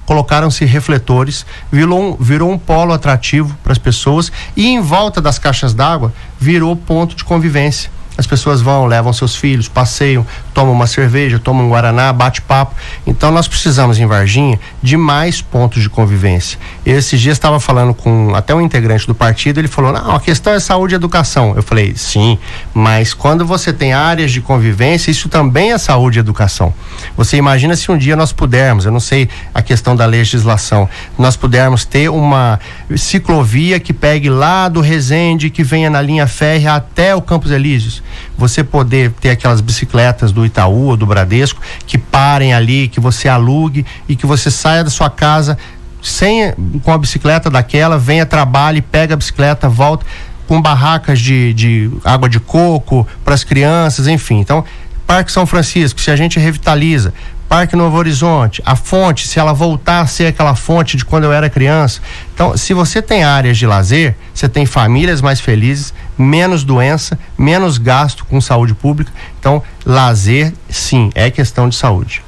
colocaram-se 0.04 0.64
refletores, 0.64 1.46
virou 1.70 2.02
um, 2.02 2.16
virou 2.16 2.50
um 2.50 2.58
polo 2.58 2.92
atrativo 2.92 3.56
para 3.62 3.70
as 3.70 3.78
pessoas 3.78 4.32
e 4.56 4.66
em 4.66 4.80
volta 4.80 5.20
das 5.20 5.38
caixas 5.38 5.72
d'água 5.72 6.12
virou 6.36 6.74
ponto 6.74 7.14
de 7.14 7.22
convivência. 7.22 7.88
As 8.20 8.26
pessoas 8.26 8.60
vão, 8.60 8.84
levam 8.84 9.14
seus 9.14 9.34
filhos, 9.34 9.66
passeiam, 9.66 10.26
tomam 10.52 10.74
uma 10.74 10.86
cerveja, 10.86 11.38
tomam 11.38 11.64
um 11.64 11.68
guaraná, 11.70 12.12
bate 12.12 12.42
papo. 12.42 12.74
Então 13.06 13.30
nós 13.30 13.48
precisamos 13.48 13.98
em 13.98 14.04
Varginha 14.04 14.60
de 14.82 14.94
mais 14.94 15.40
pontos 15.40 15.82
de 15.82 15.88
convivência. 15.88 16.58
Esses 16.84 17.18
dias 17.18 17.38
estava 17.38 17.58
falando 17.58 17.94
com 17.94 18.34
até 18.34 18.54
um 18.54 18.60
integrante 18.60 19.06
do 19.06 19.14
partido, 19.14 19.58
ele 19.58 19.68
falou: 19.68 19.90
"Não, 19.90 20.14
a 20.14 20.20
questão 20.20 20.52
é 20.52 20.60
saúde 20.60 20.94
e 20.94 20.96
educação". 20.96 21.54
Eu 21.56 21.62
falei: 21.62 21.94
"Sim, 21.96 22.38
mas 22.74 23.14
quando 23.14 23.46
você 23.46 23.72
tem 23.72 23.94
áreas 23.94 24.30
de 24.30 24.42
convivência, 24.42 25.10
isso 25.10 25.30
também 25.30 25.72
é 25.72 25.78
saúde 25.78 26.18
e 26.18 26.20
educação. 26.20 26.74
Você 27.16 27.38
imagina 27.38 27.74
se 27.74 27.90
um 27.90 27.96
dia 27.96 28.16
nós 28.16 28.34
pudermos, 28.34 28.84
eu 28.84 28.92
não 28.92 29.00
sei 29.00 29.30
a 29.54 29.62
questão 29.62 29.96
da 29.96 30.04
legislação, 30.04 30.86
nós 31.16 31.38
pudermos 31.38 31.86
ter 31.86 32.10
uma 32.10 32.60
ciclovia 32.98 33.80
que 33.80 33.94
pegue 33.94 34.28
lá 34.28 34.68
do 34.68 34.82
Resende, 34.82 35.48
que 35.48 35.64
venha 35.64 35.88
na 35.88 36.02
linha 36.02 36.26
férrea 36.26 36.74
até 36.74 37.16
o 37.16 37.22
Campos 37.22 37.50
Elíseos 37.50 38.02
você 38.36 38.62
poder 38.64 39.12
ter 39.20 39.30
aquelas 39.30 39.60
bicicletas 39.60 40.32
do 40.32 40.44
Itaú 40.44 40.86
ou 40.86 40.96
do 40.96 41.06
Bradesco 41.06 41.60
que 41.86 41.98
parem 41.98 42.52
ali, 42.52 42.88
que 42.88 43.00
você 43.00 43.28
alugue 43.28 43.84
e 44.08 44.16
que 44.16 44.26
você 44.26 44.50
saia 44.50 44.84
da 44.84 44.90
sua 44.90 45.10
casa 45.10 45.58
sem 46.02 46.52
com 46.82 46.92
a 46.92 46.98
bicicleta 46.98 47.50
daquela, 47.50 47.98
venha 47.98 48.24
trabalhe, 48.24 48.80
pega 48.80 49.14
a 49.14 49.16
bicicleta, 49.16 49.68
volta 49.68 50.06
com 50.46 50.60
barracas 50.60 51.20
de, 51.20 51.54
de 51.54 51.90
água 52.04 52.28
de 52.28 52.40
coco 52.40 53.06
para 53.24 53.34
as 53.34 53.44
crianças, 53.44 54.08
enfim. 54.08 54.40
Então, 54.40 54.64
Parque 55.06 55.30
São 55.30 55.46
Francisco, 55.46 56.00
se 56.00 56.10
a 56.10 56.16
gente 56.16 56.40
revitaliza, 56.40 57.14
Parque 57.50 57.74
Novo 57.74 57.96
Horizonte, 57.96 58.62
a 58.64 58.76
fonte, 58.76 59.26
se 59.26 59.40
ela 59.40 59.52
voltar 59.52 60.02
a 60.02 60.06
ser 60.06 60.26
aquela 60.26 60.54
fonte 60.54 60.96
de 60.96 61.04
quando 61.04 61.24
eu 61.24 61.32
era 61.32 61.50
criança. 61.50 62.00
Então, 62.32 62.56
se 62.56 62.72
você 62.72 63.02
tem 63.02 63.24
áreas 63.24 63.58
de 63.58 63.66
lazer, 63.66 64.14
você 64.32 64.48
tem 64.48 64.64
famílias 64.64 65.20
mais 65.20 65.40
felizes, 65.40 65.92
menos 66.16 66.62
doença, 66.62 67.18
menos 67.36 67.76
gasto 67.76 68.24
com 68.24 68.40
saúde 68.40 68.72
pública. 68.72 69.10
Então, 69.40 69.60
lazer, 69.84 70.52
sim, 70.68 71.10
é 71.12 71.28
questão 71.28 71.68
de 71.68 71.74
saúde. 71.74 72.22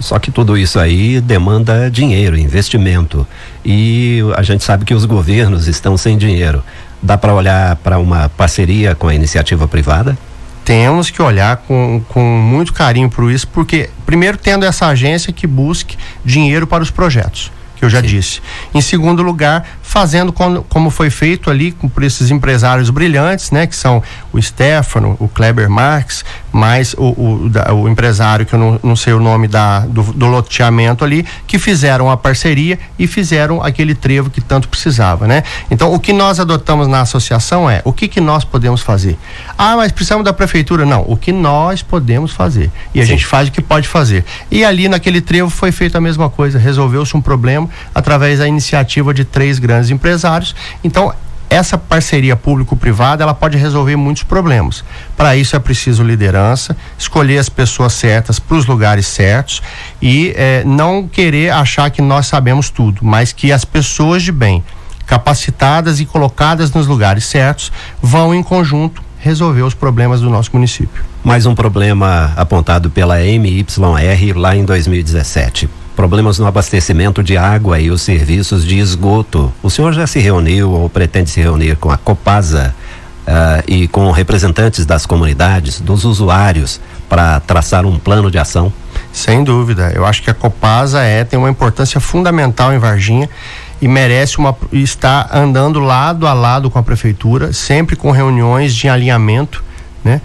Só 0.00 0.18
que 0.18 0.30
tudo 0.30 0.56
isso 0.56 0.78
aí 0.78 1.20
demanda 1.20 1.90
dinheiro, 1.90 2.34
investimento. 2.38 3.26
E 3.62 4.20
a 4.34 4.42
gente 4.42 4.64
sabe 4.64 4.86
que 4.86 4.94
os 4.94 5.04
governos 5.04 5.68
estão 5.68 5.94
sem 5.98 6.16
dinheiro. 6.16 6.64
Dá 7.02 7.18
para 7.18 7.34
olhar 7.34 7.76
para 7.76 7.98
uma 7.98 8.30
parceria 8.30 8.94
com 8.94 9.08
a 9.08 9.14
iniciativa 9.14 9.68
privada? 9.68 10.16
Temos 10.64 11.10
que 11.10 11.20
olhar 11.20 11.58
com, 11.58 12.02
com 12.08 12.20
muito 12.20 12.72
carinho 12.72 13.10
para 13.10 13.30
isso, 13.32 13.46
porque, 13.48 13.90
primeiro, 14.06 14.38
tendo 14.38 14.64
essa 14.64 14.86
agência 14.86 15.32
que 15.32 15.46
busque 15.46 15.96
dinheiro 16.24 16.66
para 16.66 16.82
os 16.82 16.90
projetos 16.90 17.52
que 17.76 17.84
eu 17.84 17.90
já 17.90 18.00
Sim. 18.00 18.06
disse. 18.06 18.40
Em 18.72 18.80
segundo 18.80 19.22
lugar, 19.22 19.78
fazendo 19.84 20.32
como, 20.32 20.62
como 20.64 20.90
foi 20.90 21.10
feito 21.10 21.50
ali 21.50 21.70
com, 21.70 21.88
por 21.88 22.02
esses 22.02 22.30
empresários 22.30 22.88
brilhantes, 22.88 23.50
né? 23.50 23.66
Que 23.66 23.76
são 23.76 24.02
o 24.32 24.40
Stefano, 24.40 25.14
o 25.20 25.28
Kleber 25.28 25.70
Marx, 25.70 26.24
mais 26.50 26.94
o, 26.94 27.44
o, 27.44 27.48
da, 27.50 27.72
o 27.72 27.88
empresário, 27.88 28.46
que 28.46 28.54
eu 28.54 28.58
não, 28.58 28.80
não 28.82 28.96
sei 28.96 29.12
o 29.12 29.20
nome 29.20 29.46
da, 29.46 29.80
do, 29.80 30.02
do, 30.02 30.26
loteamento 30.26 31.04
ali, 31.04 31.24
que 31.46 31.58
fizeram 31.58 32.10
a 32.10 32.16
parceria 32.16 32.78
e 32.98 33.06
fizeram 33.06 33.62
aquele 33.62 33.94
trevo 33.94 34.30
que 34.30 34.40
tanto 34.40 34.68
precisava, 34.68 35.26
né? 35.26 35.44
Então, 35.70 35.92
o 35.92 36.00
que 36.00 36.12
nós 36.12 36.40
adotamos 36.40 36.88
na 36.88 37.02
associação 37.02 37.68
é 37.68 37.82
o 37.84 37.92
que, 37.92 38.08
que 38.08 38.20
nós 38.20 38.42
podemos 38.42 38.80
fazer. 38.80 39.18
Ah, 39.56 39.76
mas 39.76 39.92
precisamos 39.92 40.24
da 40.24 40.32
prefeitura. 40.32 40.86
Não, 40.86 41.04
o 41.06 41.16
que 41.16 41.30
nós 41.30 41.82
podemos 41.82 42.32
fazer. 42.32 42.70
E 42.94 43.00
a 43.00 43.02
Sim. 43.02 43.10
gente 43.10 43.26
faz 43.26 43.48
o 43.48 43.52
que 43.52 43.60
pode 43.60 43.86
fazer. 43.86 44.24
E 44.50 44.64
ali 44.64 44.88
naquele 44.88 45.20
trevo 45.20 45.50
foi 45.50 45.70
feito 45.70 45.96
a 45.96 46.00
mesma 46.00 46.30
coisa, 46.30 46.58
resolveu-se 46.58 47.14
um 47.16 47.20
problema 47.20 47.68
através 47.94 48.38
da 48.38 48.48
iniciativa 48.48 49.12
de 49.12 49.24
três 49.24 49.58
grandes 49.58 49.73
empresários. 49.90 50.54
Então, 50.82 51.12
essa 51.54 51.78
parceria 51.78 52.34
público-privada 52.34 53.22
ela 53.22 53.34
pode 53.34 53.56
resolver 53.56 53.96
muitos 53.96 54.22
problemas. 54.22 54.84
Para 55.16 55.36
isso 55.36 55.54
é 55.54 55.58
preciso 55.58 56.02
liderança, 56.02 56.76
escolher 56.98 57.38
as 57.38 57.48
pessoas 57.48 57.92
certas 57.92 58.38
para 58.38 58.56
os 58.56 58.66
lugares 58.66 59.06
certos 59.06 59.62
e 60.00 60.32
eh, 60.36 60.62
não 60.66 61.06
querer 61.06 61.50
achar 61.50 61.90
que 61.90 62.02
nós 62.02 62.26
sabemos 62.26 62.70
tudo, 62.70 63.00
mas 63.02 63.32
que 63.32 63.52
as 63.52 63.64
pessoas 63.64 64.22
de 64.22 64.32
bem, 64.32 64.64
capacitadas 65.06 66.00
e 66.00 66.06
colocadas 66.06 66.72
nos 66.72 66.86
lugares 66.86 67.24
certos, 67.24 67.70
vão 68.02 68.34
em 68.34 68.42
conjunto 68.42 69.02
resolver 69.20 69.62
os 69.62 69.74
problemas 69.74 70.20
do 70.20 70.28
nosso 70.28 70.50
município. 70.52 71.04
Mais 71.22 71.46
um 71.46 71.54
problema 71.54 72.32
apontado 72.36 72.90
pela 72.90 73.20
MYR 73.20 74.36
lá 74.36 74.56
em 74.56 74.64
2017 74.64 75.83
problemas 75.94 76.38
no 76.38 76.46
abastecimento 76.46 77.22
de 77.22 77.36
água 77.36 77.80
e 77.80 77.90
os 77.90 78.02
serviços 78.02 78.64
de 78.64 78.78
esgoto. 78.78 79.52
O 79.62 79.70
senhor 79.70 79.92
já 79.92 80.06
se 80.06 80.18
reuniu 80.18 80.70
ou 80.70 80.88
pretende 80.88 81.30
se 81.30 81.40
reunir 81.40 81.76
com 81.76 81.90
a 81.90 81.96
Copasa 81.96 82.74
uh, 83.26 83.62
e 83.66 83.88
com 83.88 84.10
representantes 84.10 84.84
das 84.84 85.06
comunidades, 85.06 85.80
dos 85.80 86.04
usuários, 86.04 86.80
para 87.08 87.40
traçar 87.40 87.86
um 87.86 87.98
plano 87.98 88.30
de 88.30 88.38
ação? 88.38 88.72
Sem 89.12 89.44
dúvida. 89.44 89.92
Eu 89.94 90.04
acho 90.04 90.22
que 90.22 90.30
a 90.30 90.34
Copasa 90.34 91.00
é, 91.02 91.22
tem 91.24 91.38
uma 91.38 91.50
importância 91.50 92.00
fundamental 92.00 92.72
em 92.72 92.78
Varginha 92.78 93.28
e 93.80 93.86
merece 93.86 94.38
uma 94.38 94.56
estar 94.72 95.28
andando 95.32 95.78
lado 95.78 96.26
a 96.26 96.32
lado 96.32 96.70
com 96.70 96.78
a 96.78 96.82
prefeitura, 96.82 97.52
sempre 97.52 97.96
com 97.96 98.10
reuniões 98.10 98.74
de 98.74 98.88
alinhamento, 98.88 99.62
né? 100.02 100.20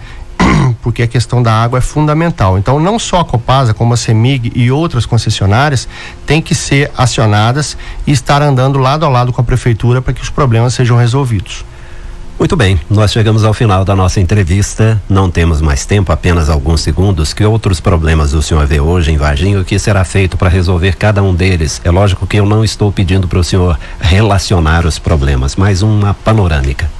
Porque 0.82 1.02
a 1.02 1.06
questão 1.06 1.42
da 1.42 1.52
água 1.52 1.78
é 1.78 1.82
fundamental. 1.82 2.58
Então, 2.58 2.78
não 2.80 2.98
só 2.98 3.20
a 3.20 3.24
Copasa, 3.24 3.74
como 3.74 3.94
a 3.94 3.96
CEMIG 3.96 4.52
e 4.54 4.70
outras 4.70 5.06
concessionárias 5.06 5.88
têm 6.26 6.40
que 6.40 6.54
ser 6.54 6.90
acionadas 6.96 7.76
e 8.06 8.12
estar 8.12 8.42
andando 8.42 8.78
lado 8.78 9.04
a 9.04 9.08
lado 9.08 9.32
com 9.32 9.40
a 9.40 9.44
prefeitura 9.44 10.00
para 10.00 10.12
que 10.12 10.22
os 10.22 10.30
problemas 10.30 10.74
sejam 10.74 10.96
resolvidos. 10.96 11.64
Muito 12.40 12.56
bem, 12.56 12.80
nós 12.88 13.12
chegamos 13.12 13.44
ao 13.44 13.52
final 13.52 13.84
da 13.84 13.94
nossa 13.94 14.18
entrevista. 14.18 14.98
Não 15.06 15.30
temos 15.30 15.60
mais 15.60 15.84
tempo, 15.84 16.10
apenas 16.10 16.48
alguns 16.48 16.80
segundos. 16.80 17.34
Que 17.34 17.44
outros 17.44 17.80
problemas 17.80 18.32
o 18.32 18.40
senhor 18.40 18.66
vê 18.66 18.80
hoje 18.80 19.12
em 19.12 19.18
Varginha? 19.18 19.60
O 19.60 19.64
que 19.64 19.78
será 19.78 20.04
feito 20.04 20.38
para 20.38 20.48
resolver 20.48 20.96
cada 20.96 21.22
um 21.22 21.34
deles? 21.34 21.82
É 21.84 21.90
lógico 21.90 22.26
que 22.26 22.38
eu 22.38 22.46
não 22.46 22.64
estou 22.64 22.90
pedindo 22.90 23.28
para 23.28 23.38
o 23.38 23.44
senhor 23.44 23.78
relacionar 24.00 24.86
os 24.86 24.98
problemas, 24.98 25.54
mas 25.54 25.82
uma 25.82 26.14
panorâmica. 26.14 26.99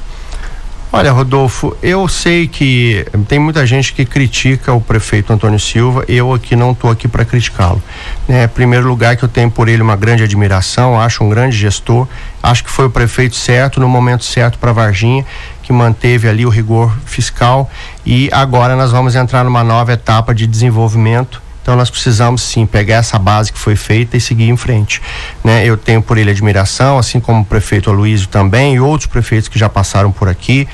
Olha, 0.92 1.12
Rodolfo, 1.12 1.76
eu 1.80 2.08
sei 2.08 2.48
que 2.48 3.06
tem 3.28 3.38
muita 3.38 3.64
gente 3.64 3.92
que 3.92 4.04
critica 4.04 4.72
o 4.72 4.80
prefeito 4.80 5.32
Antônio 5.32 5.60
Silva. 5.60 6.04
Eu 6.08 6.34
aqui 6.34 6.56
não 6.56 6.72
estou 6.72 6.90
aqui 6.90 7.06
para 7.06 7.24
criticá-lo. 7.24 7.80
Né? 8.26 8.48
Primeiro 8.48 8.88
lugar 8.88 9.16
que 9.16 9.24
eu 9.24 9.28
tenho 9.28 9.48
por 9.48 9.68
ele 9.68 9.82
uma 9.82 9.94
grande 9.94 10.24
admiração, 10.24 11.00
acho 11.00 11.22
um 11.22 11.28
grande 11.28 11.56
gestor. 11.56 12.08
Acho 12.42 12.64
que 12.64 12.70
foi 12.70 12.86
o 12.86 12.90
prefeito 12.90 13.36
certo 13.36 13.78
no 13.78 13.88
momento 13.88 14.24
certo 14.24 14.58
para 14.58 14.72
Varginha, 14.72 15.24
que 15.62 15.72
manteve 15.72 16.28
ali 16.28 16.44
o 16.44 16.48
rigor 16.48 16.92
fiscal 17.06 17.70
e 18.04 18.28
agora 18.32 18.74
nós 18.74 18.90
vamos 18.90 19.14
entrar 19.14 19.44
numa 19.44 19.62
nova 19.62 19.92
etapa 19.92 20.34
de 20.34 20.44
desenvolvimento 20.44 21.40
então 21.70 21.78
nós 21.78 21.88
precisamos 21.88 22.42
sim 22.42 22.66
pegar 22.66 22.96
essa 22.96 23.16
base 23.16 23.52
que 23.52 23.58
foi 23.58 23.76
feita 23.76 24.16
e 24.16 24.20
seguir 24.20 24.48
em 24.48 24.56
frente. 24.56 25.00
Né? 25.44 25.64
Eu 25.64 25.76
tenho 25.76 26.02
por 26.02 26.18
ele 26.18 26.28
admiração, 26.28 26.98
assim 26.98 27.20
como 27.20 27.42
o 27.42 27.44
prefeito 27.44 27.88
Aloysio 27.88 28.26
também 28.26 28.74
e 28.74 28.80
outros 28.80 29.06
prefeitos 29.06 29.46
que 29.46 29.56
já 29.56 29.68
passaram 29.68 30.10
por 30.10 30.28
aqui, 30.28 30.66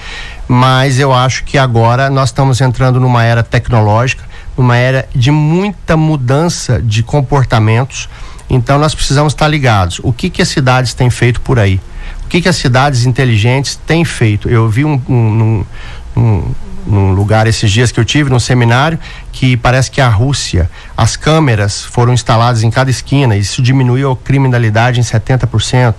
mas 0.49 0.99
eu 0.99 1.13
acho 1.13 1.45
que 1.45 1.59
agora 1.59 2.09
nós 2.09 2.31
estamos 2.31 2.63
entrando 2.63 2.99
numa 2.99 3.23
era 3.23 3.43
tecnológica, 3.43 4.25
numa 4.57 4.75
era 4.75 5.07
de 5.15 5.31
muita 5.31 5.99
mudança 5.99 6.81
de 6.81 7.03
comportamentos. 7.03 8.09
Então 8.49 8.79
nós 8.79 8.95
precisamos 8.95 9.35
estar 9.35 9.49
ligados. 9.49 10.01
O 10.03 10.15
que 10.15 10.31
que 10.31 10.41
as 10.41 10.49
cidades 10.49 10.95
têm 10.95 11.11
feito 11.11 11.43
por 11.43 11.59
aí? 11.59 11.79
O 12.25 12.29
que 12.29 12.41
que 12.41 12.49
as 12.49 12.57
cidades 12.57 13.05
inteligentes 13.05 13.79
têm 13.87 14.03
feito? 14.03 14.49
Eu 14.49 14.67
vi 14.67 14.83
um, 14.83 14.99
um, 15.11 15.65
um, 16.17 16.23
um 16.23 16.55
num 16.87 17.13
lugar 17.13 17.47
esses 17.47 17.71
dias 17.71 17.91
que 17.91 17.99
eu 17.99 18.05
tive, 18.05 18.31
num 18.31 18.39
seminário, 18.39 18.99
que 19.37 19.55
parece 19.55 19.91
que 19.91 20.01
a 20.01 20.09
Rússia, 20.09 20.71
as 20.97 21.15
câmeras 21.15 21.83
foram 21.83 22.15
instaladas 22.15 22.63
em 22.63 22.71
cada 22.71 22.91
esquina, 22.91 23.37
isso 23.37 23.61
diminuiu 23.61 24.13
a 24.13 24.17
criminalidade 24.17 24.99
em 24.99 25.03
70%. 25.03 25.95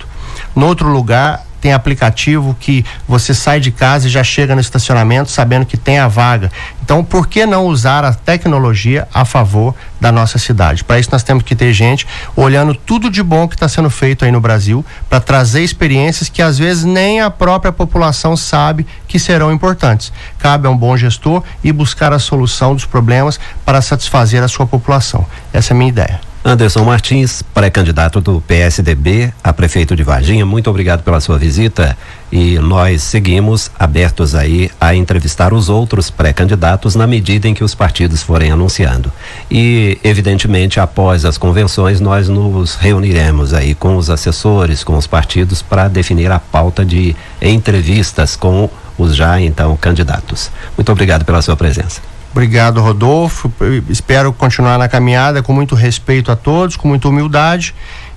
No 0.56 0.65
outro 0.65 0.89
lugar, 0.89 1.45
tem 1.60 1.74
aplicativo 1.74 2.56
que 2.60 2.86
você 3.08 3.34
sai 3.34 3.60
de 3.60 3.72
casa 3.72 4.08
e 4.08 4.10
já 4.10 4.24
chega 4.24 4.56
no 4.56 4.62
estacionamento 4.62 5.32
sabendo 5.32 5.65
que 5.65 5.78
tem 5.78 6.00
a 6.00 6.08
vaga. 6.08 6.52
Então, 6.84 7.04
por 7.04 7.28
que 7.28 7.46
não 7.46 7.65
usar 7.65 8.06
a 8.06 8.13
tecnologia 8.13 9.08
a 9.13 9.26
favor 9.26 9.76
da 10.00 10.12
nossa 10.12 10.38
cidade? 10.38 10.84
Para 10.84 11.00
isso, 11.00 11.10
nós 11.12 11.24
temos 11.24 11.43
que 11.43 11.56
ter 11.56 11.74
gente 11.74 12.08
olhando 12.36 12.74
tudo 12.74 13.10
de 13.10 13.22
bom 13.22 13.48
que 13.48 13.56
está 13.56 13.67
sendo 13.67 13.89
feito 13.89 14.24
aí 14.24 14.32
no 14.32 14.39
Brasil, 14.39 14.86
para 15.10 15.20
trazer 15.20 15.63
experiências 15.63 16.30
que 16.30 16.41
às 16.41 16.58
vezes 16.58 16.84
nem 16.84 17.20
a 17.20 17.30
própria 17.30 17.72
população 17.72 18.38
sabe 18.38 18.88
que 19.08 19.20
serão 19.20 19.52
importantes. 19.52 20.13
Cabe 20.39 20.67
a 20.67 20.70
um 20.70 20.78
bom 20.78 20.96
gestor 20.96 21.43
e 21.63 21.72
buscar 21.72 22.13
a 22.13 22.20
solução 22.20 22.74
dos 22.74 22.86
problemas 22.86 23.39
para 23.65 23.82
satisfazer 23.82 24.41
a 24.41 24.48
sua 24.48 24.65
população. 24.65 25.26
Essa 25.52 25.74
é 25.74 25.76
a 25.76 25.78
minha 25.78 25.89
ideia. 25.89 26.26
Anderson 26.47 26.86
Martins, 26.86 27.41
pré-candidato 27.53 28.21
do 28.21 28.39
PSDB 28.39 29.33
a 29.43 29.51
prefeito 29.51 29.97
de 29.97 30.01
Varginha, 30.01 30.45
muito 30.45 30.69
obrigado 30.69 31.03
pela 31.03 31.19
sua 31.19 31.38
visita 31.38 31.97
e 32.31 32.57
nós 32.60 33.03
seguimos 33.03 33.69
abertos 33.77 34.33
aí 34.33 34.71
a 34.79 34.95
entrevistar 34.95 35.53
os 35.53 35.67
outros 35.67 36.10
pré-candidatos 36.10 36.95
na 36.95 37.05
medida 37.05 37.49
em 37.49 37.53
que 37.53 37.65
os 37.65 37.75
partidos 37.75 38.23
forem 38.23 38.49
anunciando. 38.49 39.12
E, 39.51 39.99
evidentemente, 40.01 40.79
após 40.79 41.25
as 41.25 41.38
convenções, 41.38 41.99
nós 41.99 42.29
nos 42.29 42.75
reuniremos 42.75 43.53
aí 43.53 43.75
com 43.75 43.97
os 43.97 44.10
assessores, 44.10 44.86
com 44.86 44.95
os 44.95 45.05
partidos, 45.05 45.62
para 45.62 45.89
definir 45.89 46.31
a 46.31 46.39
pauta 46.39 46.86
de 46.86 47.13
entrevistas 47.41 48.38
com 48.38 48.69
os 48.97 49.13
já 49.17 49.38
então 49.41 49.75
candidatos. 49.75 50.49
Muito 50.77 50.89
obrigado 50.93 51.25
pela 51.25 51.41
sua 51.41 51.57
presença. 51.57 51.99
Obrigado, 52.38 52.80
Rodolfo. 52.82 53.52
Espero 53.89 54.32
continuar 54.32 54.78
na 54.78 54.88
caminhada 54.88 55.41
com 55.41 55.52
muito 55.52 55.73
respeito 55.73 56.32
a 56.32 56.36
todos, 56.36 56.76
com 56.76 56.88
muita 56.88 57.10
humildade 57.10 57.73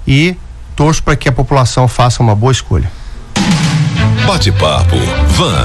e 0.07 0.37
torço 0.77 1.03
para 1.03 1.17
que 1.17 1.27
a 1.27 1.33
população 1.33 1.89
faça 1.89 2.23
uma 2.23 2.35
boa 2.35 2.53
escolha. 2.53 2.93
Bate-papo. 4.27 4.97
Van. 5.29 5.65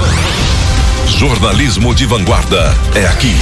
Jornalismo 1.06 1.94
de 1.94 2.06
vanguarda 2.06 2.74
é 2.94 3.06
aqui. 3.06 3.36